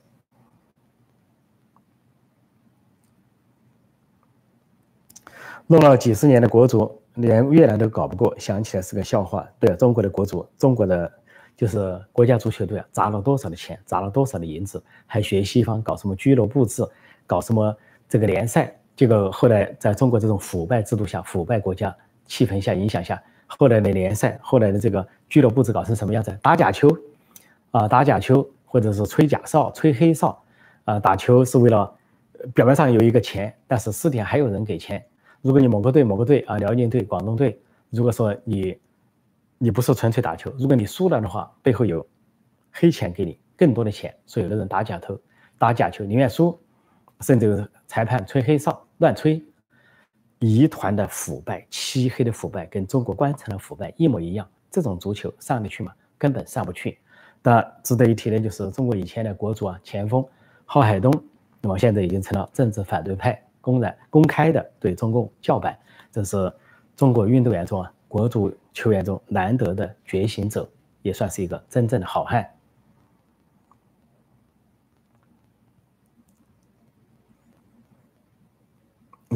[5.69, 9.47] 弄了几十年的国足，连越南都搞不过，想起来是个笑话。
[9.61, 11.13] 对，中国的国足，中国的。
[11.59, 16.87] 就是国家足球队啊，砸了多少的钱，砸了多少的银子，还学西方搞什么俱乐部制，
[17.27, 17.77] 搞什么
[18.09, 18.73] 这个联赛。
[18.95, 21.93] 这个后来在中国这种腐败制度下、腐败国家
[22.27, 26.31] 气氛下影响下，后来的联赛，后来的这个俱乐部制搞成什么样子？
[26.41, 26.89] 打假球，
[27.73, 30.41] 啊，打假球，或者是吹假哨、吹黑哨，
[30.85, 31.93] 啊，打球是为了
[32.55, 35.05] 表面上有一个钱，但是私底下还有人给钱。
[35.43, 38.79] 如果你某个队、某个队啊，辽宁队、广东队，如果说你。
[39.61, 42.07] 你不是纯粹打球，如果你输了的话，背后有
[42.71, 45.21] 黑钱给你更多的钱，所以有的人打假头、
[45.59, 46.57] 打假球，宁愿输，
[47.23, 49.45] 甚至裁判吹黑哨、乱吹，
[50.39, 54.49] 一团的腐败、漆黑的腐败，跟中国官场的腐败一模一样。
[54.71, 55.93] 这种足球上得去吗？
[56.17, 56.97] 根本上不去。
[57.43, 60.25] 但值得一提的就是中国以前的国足啊，前锋
[60.67, 61.13] 郝海东，
[61.61, 65.79] 那么现在已经成了政治反对派，公然公开的对中共叫板，
[66.11, 66.51] 这是
[66.97, 67.93] 中国运动员中啊。
[68.09, 70.67] 国足球员中难得的觉醒者，
[71.03, 72.51] 也算是一个真正的好汉。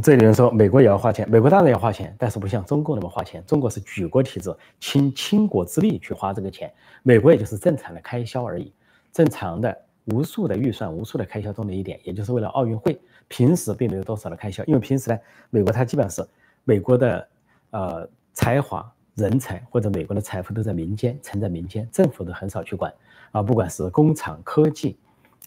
[0.02, 3.44] 这里人说，美国也要花钱，美国当然要花钱，但是不像中国那么花钱。
[3.44, 8.72] 中国是举国体制，倾倾国之力去花这个钱，美国也就是正常的开销而已，
[9.12, 13.00] 正常的无数的预算、无数的开销中的一点，也就是为了奥运会。
[13.28, 15.18] 平时并没有多少的开销，因为平时呢，
[15.50, 16.30] 美国它基本上是
[16.64, 17.28] 美国的
[17.70, 18.08] 呃。
[18.34, 22.90] 才华、人才或者美国的财富都在民间，存在民间，政府都很少去管
[23.30, 23.42] 啊。
[23.42, 24.96] 不管是工厂、科技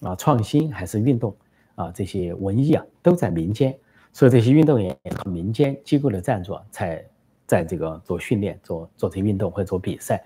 [0.01, 1.35] 啊、创新还是运动
[1.73, 3.75] 啊，这些文艺啊，都在民间。
[4.13, 7.03] 所以这些运动员和民间机构的赞助才
[7.47, 10.23] 在这个做训练、做做这些运动或者做比赛。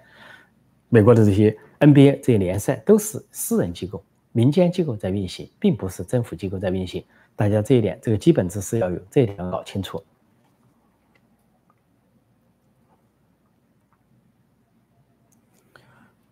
[0.89, 7.03] 美国的这些 NBA 这些联赛都是私人机构、民间机构在运行，并不是政府机构在运行。
[7.35, 10.03] 大家这一点，这个基本知识要有，这一点要搞清楚。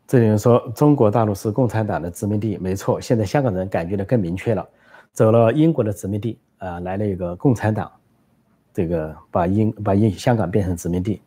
[0.05, 3.01] 这里人说中国大陆是共产党的殖民地，没错。
[3.01, 4.65] 现在香港人感觉的更明确了，
[5.11, 7.91] 走了英国的殖民地啊，来了一个共产党，
[8.73, 11.21] 这个把英把英香港变成殖民地。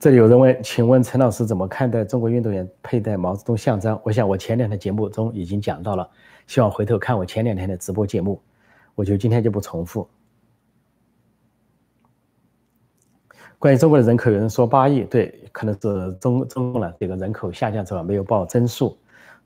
[0.00, 4.00] 这里有人问，请问陈老师怎么看待中国运动员佩戴毛泽东像章？
[4.02, 6.08] 我想我前两天节目中已经讲到了，
[6.46, 8.40] 希望回头看我前两天的直播节目，
[8.94, 10.08] 我就今天就不重复。
[13.58, 18.96] 关于中国的人口，有人说八亿，对，可能是中中共了这个人口下降之后没有报增速，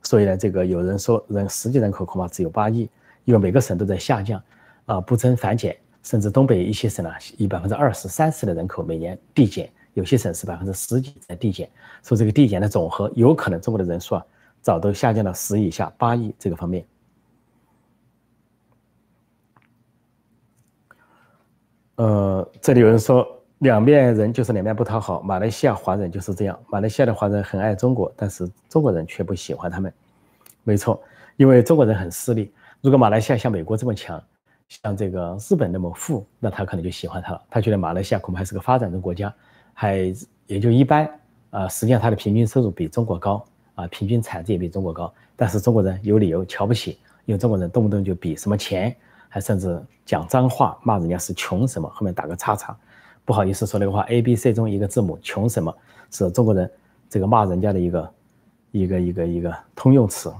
[0.02, 2.88] 所以呢，这个有人说人实际人口恐怕只有八亿，
[3.24, 4.40] 因为每个省都在下降，
[4.86, 11.68] 啊，不增反减，甚至东北一些省呢，以百分之二十三十的人口每年递减，有些省是百分之十几在递减，
[12.02, 14.26] 说这个递减的总和有可能中国的人数啊，
[14.60, 16.84] 早都下降到十以下，八亿这个方面。
[21.96, 23.26] 呃，这里有人说。
[23.58, 26.58] 两面人就是两面不讨好，马来西亚华人就是这样。
[26.68, 29.90] 马来西亚的华人很爱中国，但是中国人却不喜欢他们。
[30.64, 31.02] 没错，
[31.36, 32.52] 因为中国人很势利。
[32.82, 34.22] 如果马来西亚像美国这么强，
[34.68, 37.42] 像这个日本那么富，那他可能就喜欢他了。
[37.48, 39.34] 他觉得马来西亚恐怕还是个发展中国家，
[39.74, 40.14] 还
[40.46, 41.06] 也就一般。
[41.50, 43.44] 啊，实际上他的平均收入比中国高，
[43.76, 45.12] 啊，平均产值也比中国高。
[45.36, 48.92] 但是中国人有理由瞧不起，因为中国人动不动就比什么钱，
[49.28, 52.76] 还甚至讲脏话，骂人家是穷什么，后面打个叉叉。
[53.24, 55.72] 不好意思说那个话，A、B、C 中一个字母，穷什么
[56.10, 56.68] 是中国人
[57.08, 58.10] 这个骂人家的一个
[58.72, 60.32] 一个一个一个通用词。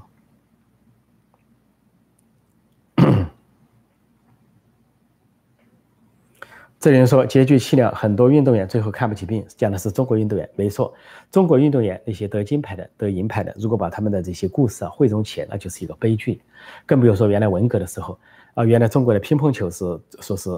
[6.84, 10.92] 这里人说结局凄凉，很多运动员最后看不起病，讲的是中国运动员，没错，
[11.30, 16.42] 中国运动员那些得金牌的、得银牌的，如果把他们的这些故事啊汇总起来，那就是一个悲剧。
[16.84, 18.18] 更不用说原来文革的时候
[18.52, 20.50] 啊，原来中国的乒乓球是说是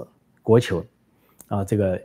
[0.43, 0.83] 国球
[1.47, 1.97] 啊，这个。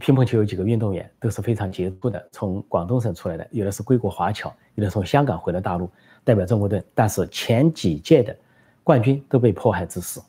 [0.00, 5.90] 乒乓球有几个运动员都是非常杰出的，从广东省出来的，有的是归国华侨，有的从香港回了大陆
[6.24, 6.82] 代表中国队。
[6.94, 8.34] 但是前几届的
[8.82, 10.22] 冠军都被迫害致死。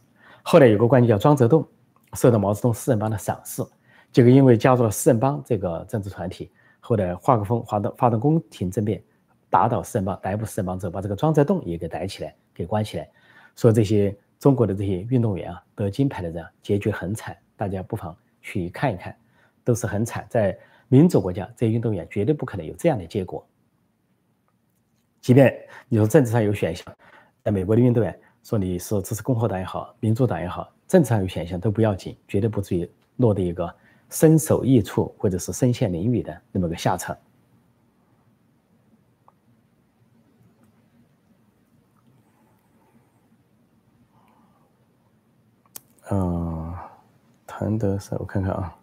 [0.43, 1.65] 后来有个冠军叫庄则栋，
[2.13, 3.63] 受到毛泽东四人帮的赏识，
[4.11, 9.03] 结果因为加入了四人帮这个政治团体，后来画个风，发动发动宫廷政变，
[9.49, 13.09] 打倒四人帮，逮捕四人帮之后，把这个庄则栋也给逮起来，给关起来。
[13.55, 19.15] 说这些中国的这些运动员啊，得金牌的人结局很惨，大家不妨去看一看。
[19.61, 23.45] 都是很惨，在民主国家，这些运动员绝对不可能有这样的结果。
[25.21, 25.55] 即便
[25.87, 26.91] 你说政治上有选项，
[27.43, 33.71] 在美国的运动员说你是支持共和党也好，民主党也好，正常有选项都不要紧，绝对不至于落得一个
[34.09, 37.15] 身首异处或者是身陷囹圄的那么个下场。
[46.09, 46.73] 嗯，
[47.45, 48.75] 谭德赛，我看看啊。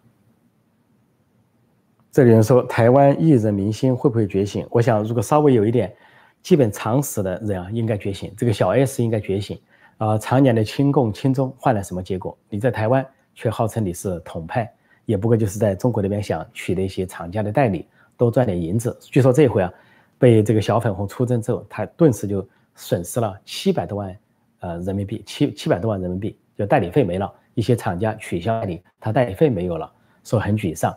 [2.09, 4.65] 这里人说台湾艺人明星会不会觉醒？
[4.71, 5.93] 我想，如果稍微有一点
[6.41, 8.33] 基本常识的人啊，应该觉醒。
[8.37, 9.59] 这个小 S 应该觉醒
[9.97, 10.17] 啊！
[10.17, 12.37] 常年的亲共亲中换来什么结果？
[12.49, 14.71] 你在台湾却号称你是统派，
[15.05, 18.95] 也不过就是在中国那边想取得一些厂家的代理，多赚点银子。
[19.01, 19.73] 据说这回啊，
[20.17, 24.17] 被这个小粉红出征之后，他顿时就损失了七百多万
[24.59, 29.91] 呃人民币，七七百多万人民币，就代理费没了，一些厂家取消代理，他代理费没有了，
[30.23, 30.95] 说很沮丧。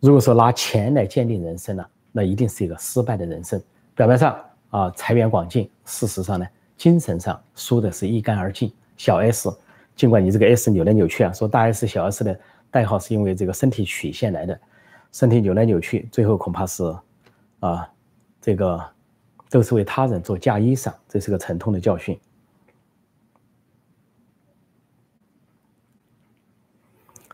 [0.00, 3.62] 如果说拿钱来鉴定人生呢，那一定是一个失败的人生。
[3.94, 4.36] 表面上
[4.70, 6.46] 啊财源广进，事实上呢，
[6.82, 8.72] 精神上输的是一干二净。
[8.96, 9.48] 小 S，
[9.94, 12.36] 尽管你这个 S 扭来扭去啊，说大 S 小 S 的
[12.72, 14.60] 代号是因为这个身体曲线来的，
[15.12, 16.82] 身体扭来扭去，最后恐怕是
[17.60, 17.88] 啊
[18.40, 18.84] 这个
[19.48, 22.18] 都是为他人做嫁衣裳，这是个沉痛的教训。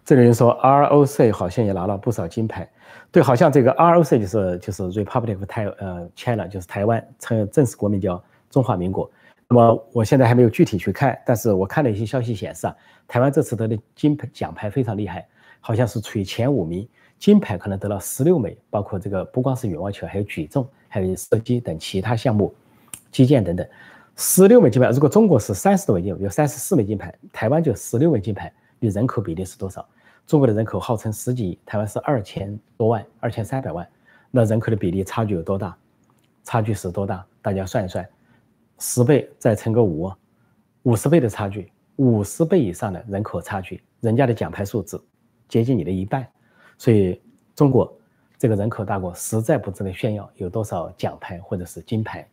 [0.05, 2.71] 这里人说，ROC 好像也拿了不少金牌，
[3.11, 9.11] 对，好像这个 ROC 就是就是 Republic of 台呃 China，就是台湾称正式国名叫中华民国。
[9.51, 15.27] 那么我现在还没有具体去看，但是我看了一些消息显示啊，台湾这次得的金牌奖牌非常厉害，
[15.59, 16.87] 好像是处于前五名，
[17.19, 22.55] 金牌可能得了十六枚，包括这个不光是羽毛球，还有举重，还有射击等其他项目，
[23.11, 23.67] 击剑等等，
[24.17, 24.91] 十六枚金牌。
[24.91, 29.87] 如果中国是三十多枚金牌，有三十四枚金牌，台湾就十六枚金牌，你人口比例是多少？
[30.27, 33.89] 中国的人口号称十几亿，台湾是二千多万，二千三百万，
[34.31, 35.75] 那人口的比例差距有多大？
[36.45, 37.25] 差距是多大？
[37.41, 38.07] 大家算一算，
[38.79, 40.13] 十倍再乘个五，
[40.83, 45.03] 五十倍的差距，五十倍以上的人口差距，人家的奖牌数字
[45.49, 46.27] 接近你的一半，
[46.77, 47.21] 所以
[47.55, 47.93] 中国
[48.39, 52.29] 这个人口大国实在不值得炫耀有多少奖牌或者是金牌。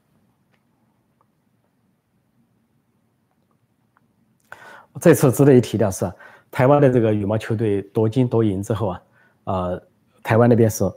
[5.02, 6.12] 这次值得一提的是。
[6.52, 9.02] 台湾的这个羽毛球队夺金夺银之后啊，
[9.44, 9.84] 呃，
[10.24, 10.90] 台湾那边是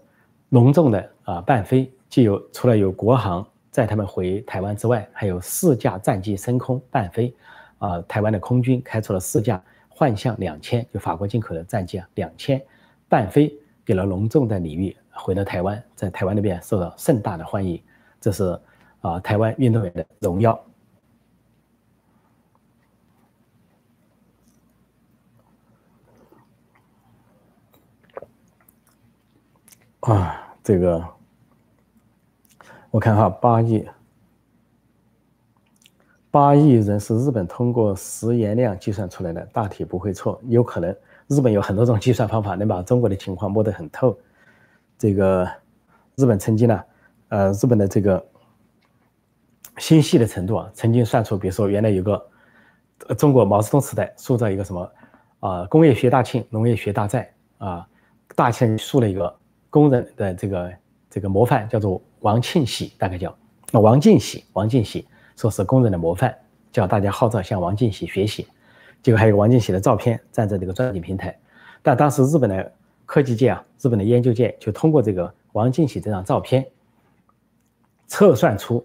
[0.50, 3.44] 隆重的啊办飞，既有除了有国航
[3.79, 7.33] 载他们回台湾之外，还有四架战机升空伴飞，
[7.79, 12.61] 啊，台湾的空军开出了四架幻象两千，就法国进口的战机啊两千
[13.09, 17.81] 伴飞，给了隆重的礼遇，回到台湾，在台湾那边受到盛大的欢迎，
[18.21, 18.61] 这是
[19.01, 20.61] 啊台湾运动员的荣耀。
[30.01, 31.07] 啊，这个
[32.98, 33.87] 我看哈，八亿
[36.32, 40.40] 八亿人是日本通过食盐量计算出来的，大体不会错。
[40.48, 40.92] 有可能
[41.28, 44.18] 日本有很多种计算方法，能把中国的情况摸得很透。
[44.98, 45.48] 这个
[46.16, 46.84] 日本曾经呢，
[47.28, 48.26] 呃，日本的这个
[49.76, 52.28] 心细的程度啊，曾经算出，比如说原来有个
[53.16, 54.92] 中国毛泽东时代塑造一个什么
[55.38, 57.88] 啊，工业学大庆，农业学大寨啊，
[58.34, 59.32] 大庆树了一个。
[59.70, 60.72] 工人的这个
[61.08, 63.37] 这个模范叫做王庆喜，大概叫
[63.72, 66.35] 王进喜，王进喜说是工人的模范，
[66.72, 68.46] 叫大家号召向王进喜学习。
[69.02, 71.38] 结果还有王进喜的照片站在这个钻井平台，
[71.83, 72.72] 但当时日本的
[73.07, 76.66] 科技界啊，日本的研究界就通过这个王进喜这张照片，
[78.09, 78.85] 测算出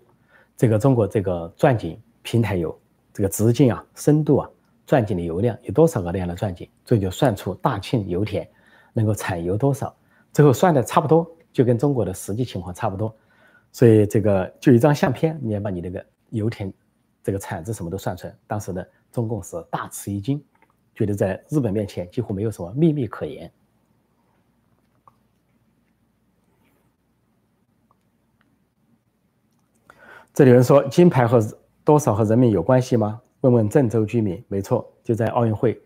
[0.55, 2.77] 这个中国这个钻井平台有
[3.11, 4.49] 这个直径啊、深度啊、
[4.85, 8.47] 钻井的油量有多少个那样的钻井，这就算出大庆油田
[8.93, 9.93] 能够产油多少。
[10.31, 13.13] 最后算的差不多，就跟中国的实际情况差不多，
[13.73, 16.71] 所以这个就一张相片，你要把你那个油田
[17.21, 18.35] 这个产值什么都算出来。
[18.47, 18.81] 当时呢
[19.11, 20.41] 中共是大吃一惊，
[20.95, 23.51] 觉得在日本面前几乎没有什么秘密可言。
[30.33, 31.39] 这里有人说金牌和
[31.83, 33.21] 多少和人民有关系吗？
[33.41, 35.81] 问问郑州居民，没错，就在奥运会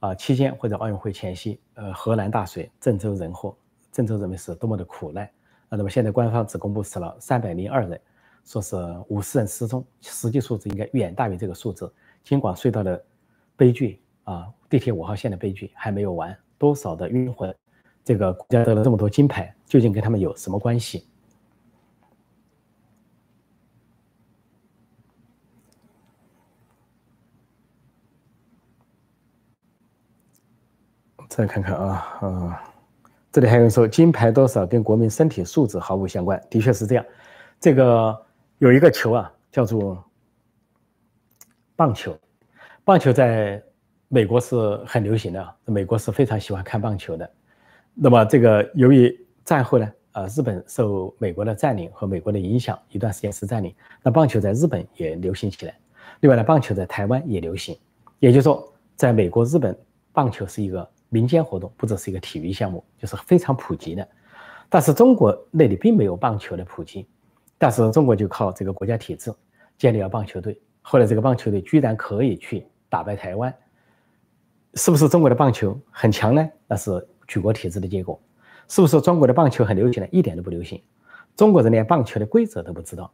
[0.00, 3.56] 啊期间或者奥运会前夕，呃，河南大水，郑州人祸。
[3.92, 5.30] 郑州人民是多么的苦难！
[5.70, 8.00] 那么现在官方只公布死了三百零二人，
[8.44, 8.76] 说是
[9.08, 11.92] 五十人失踪，实际数字应该远大于这个数字。
[12.24, 13.04] 京广隧道的
[13.56, 17.54] 悲剧啊，地铁五号线的悲剧还没有完，多少的冤魂？
[18.02, 21.06] 这个国家得了这么多金牌，究竟跟他们有什么关系？
[31.28, 32.77] 再看看啊，啊。
[33.30, 37.04] 这里还有人说金牌多少跟国民身体素质毫无相关，的确是这样。
[37.60, 38.16] 这个
[38.58, 40.02] 有一个球啊，叫做
[41.76, 42.16] 棒球。
[42.84, 43.62] 棒球在
[44.08, 47.30] 美国是很流行的，美国是非常喜欢看棒球的。
[47.92, 49.14] 那么这个由于
[49.44, 55.74] 战后呢，呃，日本受美国的占领和美国的影响，一段时间是占领，那棒球在日本也流行起来。
[56.20, 57.78] 另外呢，棒球在台湾也流行，
[58.20, 59.78] 也就是说，在美国、日本，
[60.12, 64.06] 棒球是一个民间活动，不只是一个体育项目，就是非常普及的。
[64.68, 67.06] 但是中国那里并没有棒球的普及，
[67.56, 69.32] 但是中国就靠这个国家体制
[69.76, 70.60] 建立了棒球队。
[70.82, 73.54] 后来这个棒球队居然可以去打败台湾，
[74.74, 76.48] 是不是中国的棒球很强呢？
[76.66, 78.20] 那是举国体制的结果。
[78.68, 80.08] 是不是中国的棒球很流行呢？
[80.12, 80.82] 一点都不流行。
[81.34, 83.10] 中国人连棒球的规则都不知道，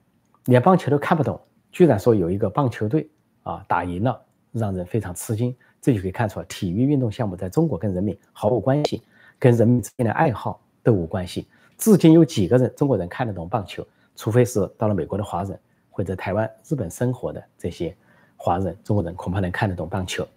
[0.46, 3.08] 连棒球都看不懂，居然说有一个棒球队
[3.44, 5.54] 啊打赢了，让人非常吃惊。
[5.84, 9.02] 这就可以看出来，体育运动项目在中国跟人民毫无关系，
[9.38, 10.58] 跟人民之间的爱好。
[10.84, 11.48] 都无关系。
[11.78, 13.82] 至今有几个人中国人看得懂棒球？
[14.14, 15.58] 除非是到了美国的华人，
[15.90, 17.96] 或者台湾、日本生活的这些
[18.36, 20.28] 华人，中国人恐怕能看得懂棒球。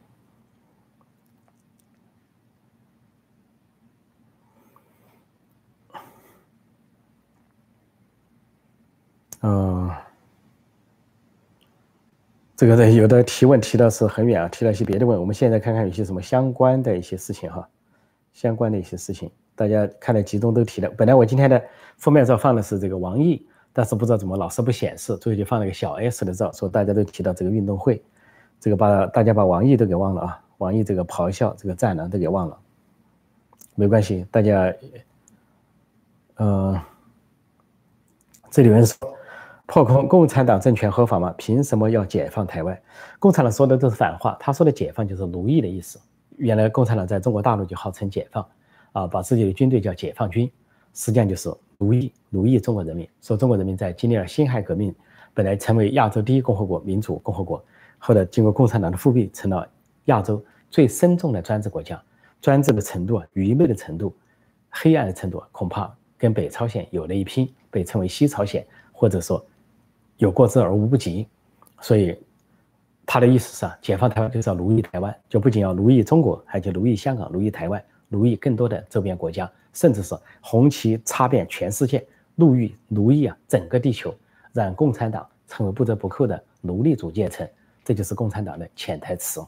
[9.42, 9.92] 嗯，
[12.58, 15.20] 这个人有的提问提的是很远啊，提了一些别的问。
[15.20, 17.70] 我们现在看看有些什么相关的一些事情哈，
[18.34, 19.30] 相关的一些事情。
[19.56, 20.90] 大家看了集中都提了。
[20.98, 21.64] 本来我今天的
[21.98, 28.02] 封面照放的是这个王毅，但是不知道怎么老是不显示，最后就放了个小 S 的照，说大家都提到这个运动会，
[28.60, 32.58] 这个把大家把王毅都给忘了啊，王毅这个咆哮这个战狼都给忘了，
[33.76, 34.74] 没关系，大家，
[36.38, 36.80] 嗯，
[38.50, 38.98] 这里面说
[39.68, 41.34] 破空共产党政权合法吗？
[41.38, 42.82] 凭什么要解放台湾？
[43.20, 46.00] 共产党说的都是反话，他说的解放就是奴役的意思。
[46.38, 48.44] 原来共产党在中国大陆就号称解放。
[48.94, 50.50] 啊，把自己的军队叫解放军，
[50.94, 53.08] 实际上就是奴役奴役中国人民。
[53.22, 54.96] 说中国人民在经历了辛亥革命，
[55.36, 57.64] 本来成为亚洲第一共和国民主共和国，
[58.00, 59.68] 后来经过共产党的复辟，成了
[60.06, 62.02] 亚洲最深重的专制国家。
[62.42, 64.16] 专制的程度啊，愚昧的程度，
[64.72, 69.46] 黑暗的程度，恐怕跟北朝鲜有了一拼，被称为西朝鲜，或者说
[70.18, 71.28] 有过之而无不及。
[71.82, 72.18] 所以
[73.06, 77.84] 他的意思是啊，解放台湾就是要奴役台湾，就不仅要奴役中国，还就奴役香港，奴役台湾。
[78.10, 84.16] 奴役更多的周边国家，甚至是红旗插遍全世界，奴役奴役啊整个地球，
[84.54, 87.46] 让共产党成为不折不扣的奴隶主阶层，
[87.84, 89.46] 这就是共产党的潜台词。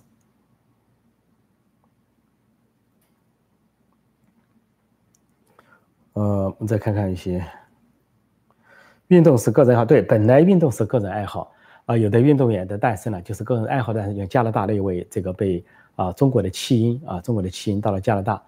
[6.12, 7.42] 呃，我们再看看一些，
[9.10, 11.52] 运动是个人爱好，对，本来运动是个人爱好
[11.86, 15.64] 啊，有的运动员的诞生呢，就是个人爱好的，像加拿大那位这个被
[15.96, 18.42] 啊中国的弃婴啊，中国的弃婴到了加拿大。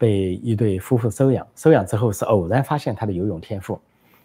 [0.00, 3.80] 被一对夫妇收养，收养之后是偶然发现他的游泳天赋，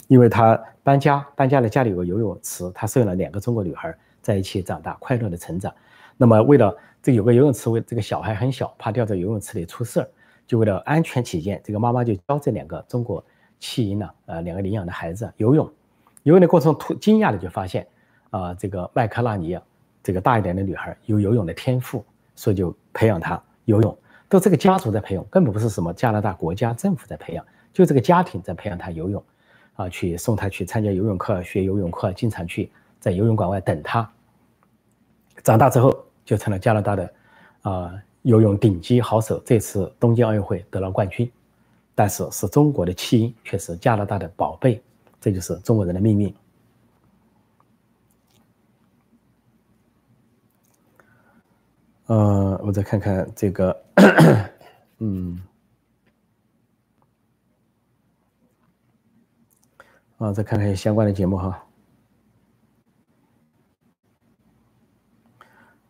[0.07, 5.73] 因为他搬家，搬家了家里有个游泳池，他收养了两个中国女孩在一起长大，快乐的成长。
[6.15, 10.07] 那么为了这有个游泳池，为这个小孩很小，怕掉在游泳池里出事儿，
[10.45, 13.25] 就为了安全起见，这个妈妈就教这两个中国
[13.59, 15.67] 弃婴呢，呃，两个领养的孩子游泳。
[16.23, 17.87] 游泳的过程突惊讶的就发现，
[18.31, 19.63] 啊，这个麦克纳尼啊，
[20.01, 22.03] 这个大一点的女孩有游泳的天赋，
[22.35, 23.97] 所以就培养她游泳。
[24.29, 29.23] 都这个家族在培养，根本不是什么加拿大国家政府在培养，就这个家庭在培养她游泳，
[29.75, 34.09] 啊，去送她去参加游泳课，学游泳课，经常去在游泳馆外等她。
[35.43, 35.93] 长大之后
[36.25, 37.13] 就成了加拿大的
[37.61, 41.29] 啊游泳顶级好手，这次东京奥运会得了冠军，
[41.93, 44.81] 但是是中国的弃婴，却是加拿大的宝贝，
[45.23, 46.35] 这就是中国人的命运。
[52.07, 53.85] 呃，我再看看这个，
[54.97, 55.41] 嗯，
[60.17, 61.65] 啊，再看看相关的节目哈。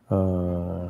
[0.10, 0.83] 呃，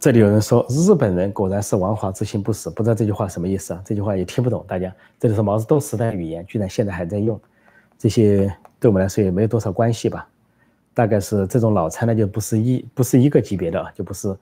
[0.00, 3.82] 这里有人说日本人果然是王华之心不死，不知道这句话什么意思啊？
[3.84, 7.38] 这句话也听不懂，大家，这就是毛泽东时代语言，居然现在还在用，
[7.98, 10.26] 这些对我们来说也没有多少关系吧。
[10.94, 14.34] 大概是这种脑残那，就不是一不是一个级别的，就不是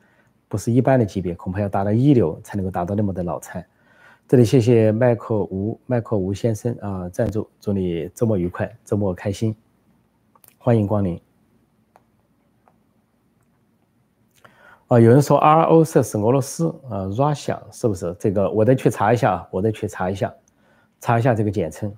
[0.47, 3.65] 不是一般的级别，恐怕要达到一流才能够达到那么的脑残。
[4.29, 9.57] 这里谢谢麦克吴麦克吴先生啊赞助，祝你周末愉快，周末开心，
[10.57, 11.21] 欢迎光临。
[14.89, 18.17] 啊，有人说 R O 是是俄罗斯啊，Russia 是不是？
[18.19, 20.35] 这个我得去查一下啊，我得去查一下，
[20.99, 21.95] 查一下这个简称。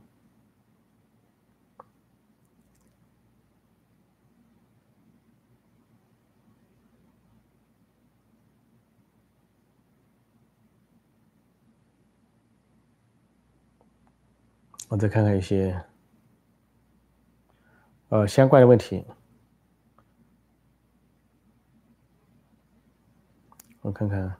[14.88, 15.80] 我再看看一些，
[18.08, 19.04] 呃，相关的问题。
[23.82, 24.30] 我看看，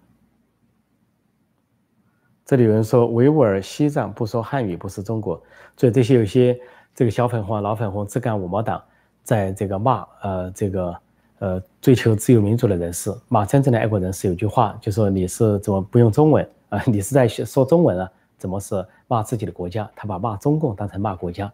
[2.44, 5.42] 这里有人说维吾尔、西藏不说汉语不是中国，
[5.76, 6.60] 所以这些有些
[6.94, 8.82] 这个小粉红、老粉红、自干五毛党
[9.22, 10.96] 在这个骂呃这个
[11.38, 14.28] 呃追求自由民主的人士，骂真正的爱国人士。
[14.28, 16.82] 有句话就说你是怎么不用中文啊？
[16.86, 18.10] 你是在说中文啊？
[18.36, 19.90] 怎么是骂自己的国家？
[19.96, 21.50] 他把骂中共当成骂国家。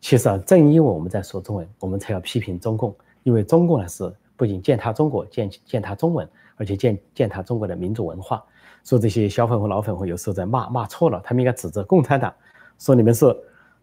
[0.00, 8.44] 其实啊，正因为我们在说中文，我们才要批评中共，因为中共呢是不仅践踏中国、践践踏中文，而且践践踏中国的民族文化。
[8.84, 12.32] 说这些小粉红、老粉红有时候在骂骂错了，他们应该指责共产党，
[12.78, 13.26] 说你们是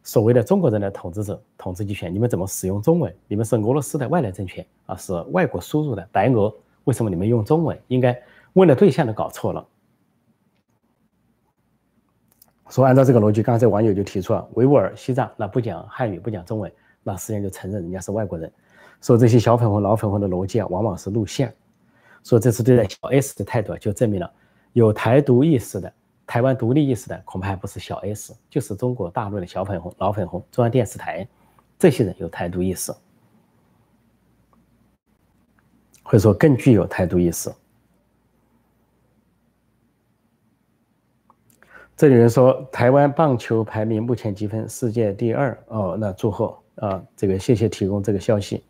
[0.01, 3.13] 所谓的中国人的统治者、统治集权，你们怎么使用中文？
[3.27, 6.53] 你们是俄罗斯的外来政权啊，是外国输入的白俄，
[6.85, 7.77] 为什么你们用中文？
[7.87, 8.17] 应该
[8.53, 9.65] 问的对象都搞错了。
[12.69, 16.71] 说按照这个逻辑，刚才网友就提出了维吾尔、西藏那不讲汉语、不讲中文，
[17.03, 18.51] 那实际上就承认人家是外国人。
[19.01, 21.53] 说这些小粉红、老粉红的逻辑啊，往往是露馅。
[22.23, 24.31] 说这次对待小 S 的态度，就证明了
[24.71, 25.93] 有台独意识的、
[26.25, 31.27] 台湾独立意识的，恐怕还不是小 S，就是中国大陆的小粉红、老粉红、中央电视台
[31.77, 32.93] 这些人有台独意识，
[36.01, 37.51] 或者说更具有台独意识。
[41.95, 47.01] 这里人说，台湾棒球排名目前积分世界第二哦，那祝贺啊！
[47.15, 48.63] 这个谢谢提供这个消息。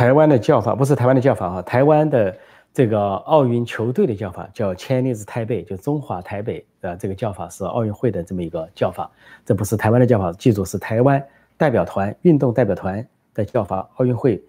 [0.00, 2.34] 台湾的叫法不是台湾的叫法啊，台湾的
[2.72, 9.10] 这个奥运球队的叫法叫 Chinese Taipei，就中华台北的这个叫法是奥运会的这么一个叫法，
[9.44, 11.22] 这不是台湾的叫法，记住是台湾。
[11.58, 14.42] 代表团、运动代表团的叫法，奥运会、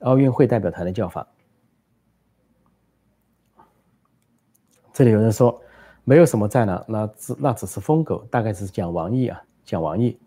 [0.00, 1.26] 奥运会代表团的叫法。
[4.92, 5.58] 这里有人说
[6.04, 10.18] 没有什么战狼，那只那只是疯狗，大概是讲王毅啊，讲王毅。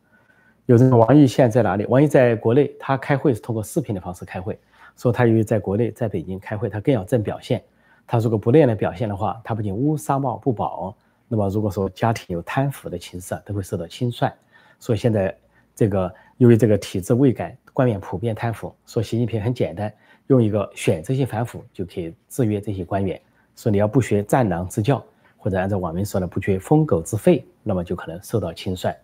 [0.66, 1.86] 有人说王毅现在在哪里？
[1.86, 4.58] 王毅在国内，他开会是通过视频的方式开会，
[4.98, 7.64] 说他由于在国内，在北京开会，他更要挣表现。
[8.08, 10.96] 他如果不那样的表现的话，他不仅乌纱帽不保，
[11.28, 14.34] 那么如果说家庭有贪腐的情势啊，都会受到清算。
[14.80, 15.36] 所以现在
[15.76, 16.14] 这个。
[16.38, 19.94] 由于这个体制未改，官员普遍贪腐，说习近平很简单，
[20.26, 23.22] 用一个选这些反腐就可以制约这些官员。
[23.56, 25.06] 说你要不学战狼之教，
[25.38, 28.98] 或者按照网民说的不学疯狗之吠，那么就可能受到清算，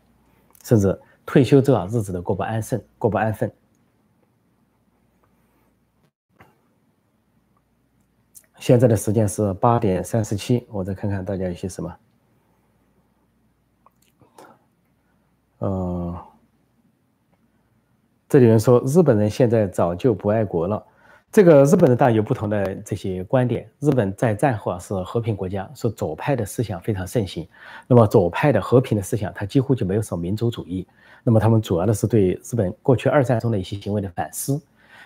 [0.64, 3.52] 甚至退休之后日子都过不安生，过不安分。
[8.68, 11.96] 现在的时间是八点三十七，我再看看大家有些什么。
[15.60, 16.14] 嗯。
[18.28, 20.86] 这里人说日本人现在早就不爱国了，
[21.32, 23.72] 这个日本人当然有不同的这些观点。
[23.80, 27.48] 日本在战后啊是和平国家，说左派的思想非常盛行。
[27.88, 30.86] 那么左派的和平的思想，它几乎就没有什么民族主义。
[31.24, 34.62] 那么他们主要的是对日本过去二战中的一些行为的反思。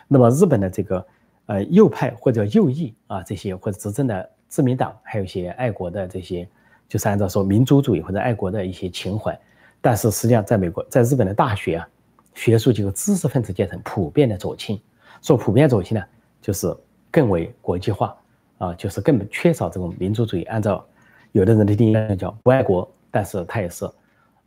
[0.07, 1.05] 那么日本的这个
[1.51, 6.47] 呃右派或者右翼啊这些或者执政的自民党，还有一些爱国的这些，
[6.87, 9.37] 就是按照说民族主义或者爱国的一些情怀。
[9.81, 11.87] 但是实际上在美国，在日本的大学啊。
[12.33, 14.79] 学术机构、知识分子阶层普遍的左倾，
[15.21, 16.03] 说普遍左倾呢，
[16.41, 16.73] 就是
[17.11, 18.15] 更为国际化
[18.57, 20.43] 啊，就是更缺少这种民族主义。
[20.43, 20.87] 按照
[21.33, 23.85] 有的人的定义叫不爱国，但是它也是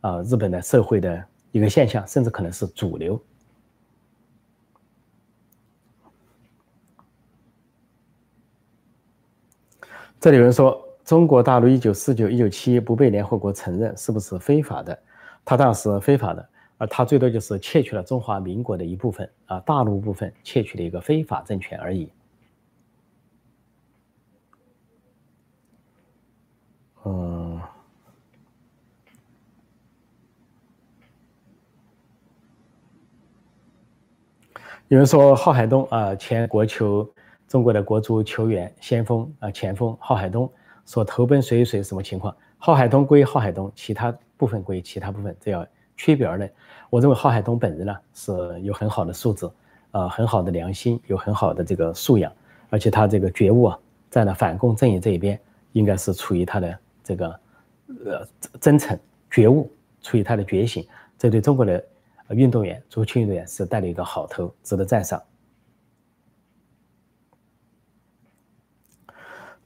[0.01, 3.21] 啊日本的社会的一个现象，甚至可能是主流。
[10.19, 14.97] 这里有人说，中国大陆一九四九、一九七一不被联合国承认，是不是非法的？
[15.43, 16.49] 它当然是非法的。
[16.77, 22.09] 而他最多就是窃取了中华民国的一部分啊，大陆部分窃取了一个非法政权而已。
[27.05, 27.61] 嗯，
[34.89, 37.09] 有人说郝海东啊，前国球
[37.47, 40.51] 中国的国足球员先锋啊，前锋郝海东
[40.85, 42.35] 说投奔谁谁什么情况？
[42.57, 45.65] 郝海东归郝海东，其他部分归其他部分，这要。
[45.97, 46.51] 区别而论，
[46.89, 49.49] 我认为郝海东本人呢是有很好的素质，
[49.91, 52.29] 呃，很好的良心，有很好的这个素养，
[52.69, 53.79] 而且他这个觉悟啊，
[54.09, 55.39] 在了反共阵营这一边，
[55.71, 57.39] 应该是出于他的这个
[58.03, 58.27] 呃
[58.59, 58.99] 真诚
[59.31, 59.71] 觉悟，
[60.01, 60.85] 出于他的觉醒，
[61.17, 61.81] 这对中国的
[62.31, 65.23] 运动员、足球运动员是带了一个好头，值得赞赏。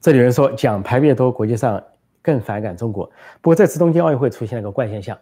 [0.00, 1.82] 这里有人说奖牌越多，国际上
[2.22, 3.04] 更反感中国。
[3.42, 5.16] 不过这次东京奥运会出现了个怪现象。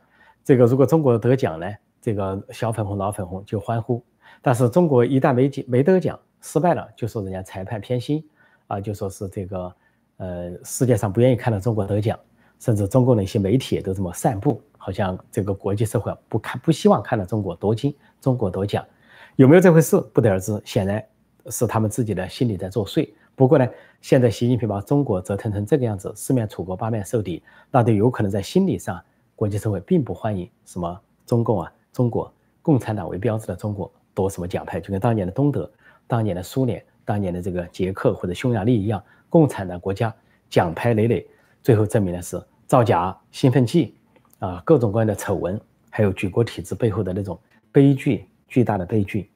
[0.44, 1.66] 这个如果中国得奖呢，
[2.00, 4.00] 这个小粉红、老粉红就欢呼；
[4.40, 8.24] 但是中国一旦没奖、没得奖，失败了，就说人家裁判偏心，
[8.68, 9.72] 啊，就说是这个，
[10.18, 12.16] 呃，世界上不愿意看到中国得奖，
[12.60, 18.86] 甚至中国的一些媒体都这么散布，好像这个国际社会不看不希望看到中国夺金、中国夺奖，
[19.34, 20.62] 有没有这回事不得而知。
[20.64, 21.04] 显然
[21.46, 23.10] 是他们自己的心理在作祟。
[23.38, 23.68] 不过呢，
[24.00, 29.00] 现在习近平把中国折腾成这个样子，四面楚歌、八面受敌，那就有可能在心理上，
[29.36, 32.32] 国际社会并不欢迎什么中共啊、中国
[32.62, 35.70] 共产党为标志的中国夺什么奖牌，就跟当年的东德、
[36.08, 40.12] 当年的苏联、当年的这个捷克或者匈牙利一样，共产的国家
[40.50, 41.24] 奖牌累累，
[41.62, 42.42] 最后证明的是。
[42.66, 43.94] 造假、兴奋剂，
[44.40, 45.58] 啊，各种各样的丑闻，
[45.90, 47.38] 还有举国体制背后的那种
[47.70, 49.30] 悲剧，巨大的悲剧。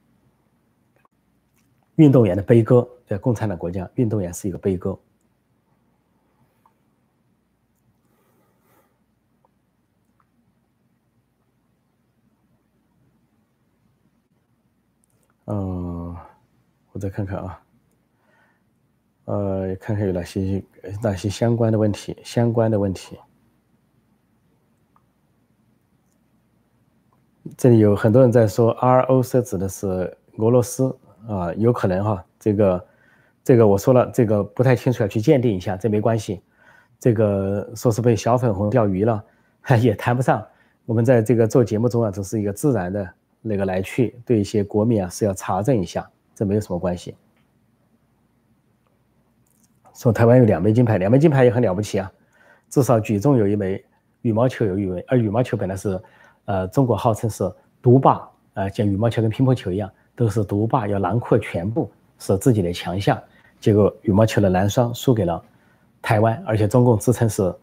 [1.95, 4.97] 运动员的悲歌，在共产党国家，运动员是一个悲歌。
[15.45, 16.15] 嗯，
[16.93, 17.59] 我再看看啊。
[19.25, 20.63] 呃，看看有哪些
[21.01, 23.17] 哪些相关的问题，相关的问题。
[27.57, 30.97] 这里有很多人在说，RO 是指的是俄罗斯
[31.27, 32.85] 啊，有可能哈，这个
[33.43, 36.41] 这个我说了，这个不太清楚，要去鉴定一下，这没关系。
[36.99, 39.23] 这个说是被小粉红钓鱼了，
[39.81, 40.45] 也谈不上。
[40.85, 43.09] 我们在这个做节目中啊，只是一个自然的
[43.41, 47.15] 那个来去，对一些国民啊是要查证一下，这没有什么关系。
[49.93, 52.11] 说台湾有两枚金牌，两枚金牌也很了不起啊，
[52.69, 53.83] 至少举重有一枚，
[54.23, 56.01] 羽毛球有一枚，而羽毛球本来是，
[56.45, 57.49] 呃，中国号称是
[57.81, 63.21] 独霸，呃，像羽毛球跟乒乓球一样，都是独霸，要囊括全部，是自己的强项。
[63.59, 65.43] 结果羽毛球的男双输给了
[66.01, 67.53] 台湾，而且中共自称是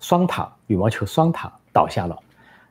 [0.00, 2.18] 双塔，羽毛球双塔倒下了。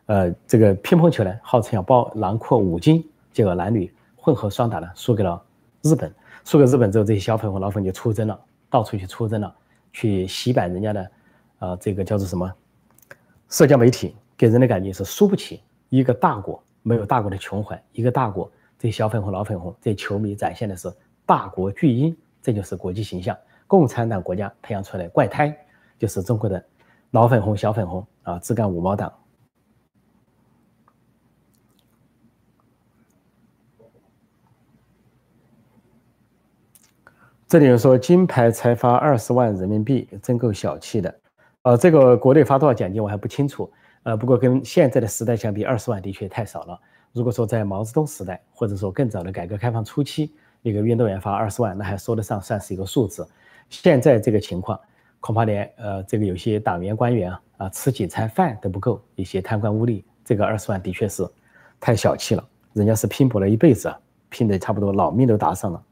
[0.08, 5.42] 呃，这个乒乓球呢，号称要包囊括五金，结果男女混合双打呢，输给了
[5.82, 6.14] 日本，
[6.44, 8.40] 输给日本之后，这些小粉红老粉就出征了。
[8.70, 9.56] 到处去出征了，
[9.92, 11.12] 去洗版人家的，
[11.60, 12.52] 呃，这个叫做什么？
[13.50, 17.80] 社交媒体给人的感觉是输不起一个大国，没有大国的情怀。
[17.92, 18.52] 一个大国，
[18.84, 20.94] 这小粉红、老粉红，这球迷展现的是
[21.26, 23.34] 大国巨婴，这就是国际形象。
[23.66, 25.58] 共产党国家培养出来怪胎，
[25.98, 26.62] 就是中国的
[27.12, 29.10] 老粉红、小粉红啊，自干五毛党。
[37.48, 41.20] 这里有说金牌才发二十万人民币，真够小气的。
[41.62, 43.72] 呃，这个国内发多少奖金我还不清楚。
[44.04, 46.78] 呃，不过跟现在的时代相比，二十万的确太少了。
[47.14, 50.34] 如果说在毛泽东时代，或者说更早的改革开放初期，
[50.64, 53.28] 一个运动员发二十万，那还说得上算是一个数字。
[53.70, 54.80] 现在这个情况，
[55.20, 61.24] 恐怕连呃这个有些党员官员啊啊吃几餐饭都不够，一些贪官污吏，这个二十万的确是
[61.80, 62.44] 太小气了。
[62.74, 64.00] 人家是拼搏了一辈子啊，
[64.30, 65.84] 拼的差不多老命都搭上了。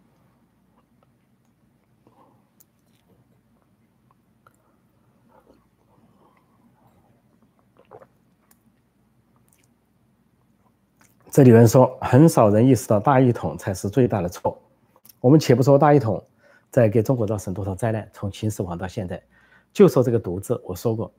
[11.31, 14.61] 这里有人说，很少人意识到大一统才是最大的错。
[15.21, 16.21] 我们且不说大一统
[16.69, 19.23] 在给中国造成多少灾难，从秦始皇到现在，
[19.71, 21.09] 就说这个“独”字，我说过，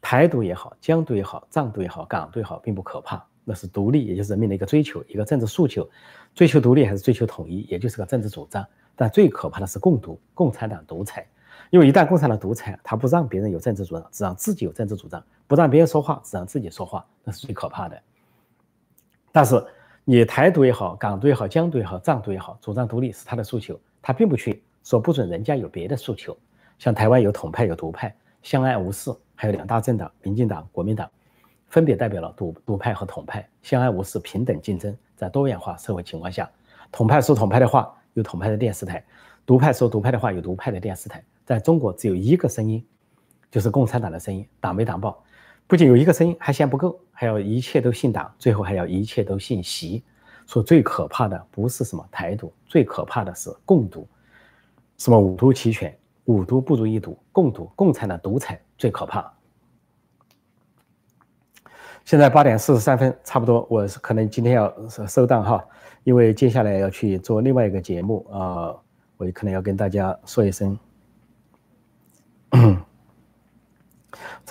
[0.00, 5.88] 台独也好，疆独也好，藏独也好，港独也好，并不可怕，那是独立，也就是人民的一个追求，一个政治诉求，
[6.34, 8.66] 追求独立还是追求统一，也就是个政治主张。
[8.96, 11.24] 但最可怕的是共独，共产党独裁，
[11.70, 18.02] 因为一旦共产党独裁，他不让别人有政治主张，只让自己有政治主张，不让别人说话，只让自己说话，那是最可怕的。
[19.32, 19.64] 但是
[20.04, 26.36] 你台独也好，港独也好，疆独也好，藏独也好，主张独立是他的诉求，他并不去说不准人家有别的诉求。
[26.78, 31.08] 像台湾有统派有独派，相安无事，还有两大政党，民进党、国民党，
[31.68, 36.50] 分别代表了独独派和统派，相安无事，平等竞争，在多元化社会情况下，
[36.90, 39.00] 统派说统派的话，有统派的电视台；
[39.46, 41.22] 独派说独派的话，有独派的电视台。
[41.44, 42.84] 在中国只有一个声音，
[43.50, 45.22] 就是共产党的声音，党媒党报。
[45.72, 50.04] 不仅有一个声音还嫌不够，还要一切都信党，最后还要一切都信习。
[50.46, 54.06] 说最可怕的不是什么台独，最可怕的是共独。
[54.98, 55.96] 什么五毒齐全，
[56.26, 59.32] 五毒不如一毒，共独，共产党独裁最可怕。
[62.04, 64.70] 现在八点四十三分，差不多，我是可能今天要
[65.08, 65.64] 收档哈，
[66.04, 68.76] 因为接下来要去做另外一个节目啊，
[69.16, 70.78] 我可能要跟大家说一声。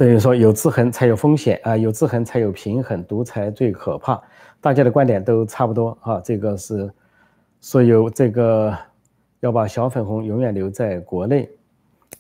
[0.01, 4.19] 这里说有制衡才有风险啊，有制衡才有平衡，独裁最可怕。
[4.59, 6.19] 大家的观点都差不多啊。
[6.21, 6.91] 这个是
[7.61, 8.75] 说有这个
[9.41, 11.47] 要把小粉红永远留在国内，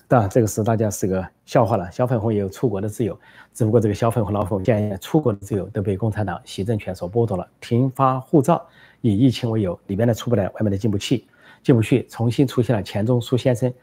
[0.07, 1.91] 当然这个是大家是个笑话了。
[1.91, 3.19] 小粉红也有出国的自由，
[3.51, 8.63] 只不过这个小粉红老粉现在出国的自由都被共产党习政权所剥夺了，停发护照，
[9.01, 11.25] 以疫情为由，里面的出不来，外面的进不去，
[11.63, 13.73] 进不去，重新出现了钱钟书先生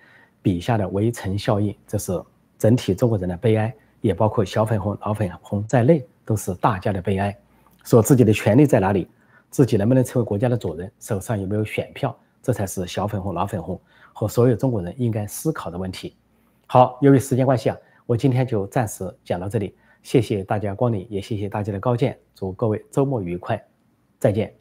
[0.41, 2.23] 笔下的围城效应，这是。
[2.59, 7.37] 整体中国人的悲哀，也包括小粉红、老粉红在内都是大家的悲哀。
[7.85, 9.09] 说自己的权利在哪里，
[9.51, 13.81] 自己能不能成为国家的主人，手上有没有选票，这才是小粉红、老粉红
[14.13, 16.17] 和所有中国人应该思考的问题。
[16.67, 19.75] 好，由于时间关系啊，我今天就暂时讲到这里。
[20.03, 22.19] 谢谢大家光临，也谢谢大家的高见。
[22.35, 23.63] 祝各位周末愉快，
[24.19, 24.58] 再见。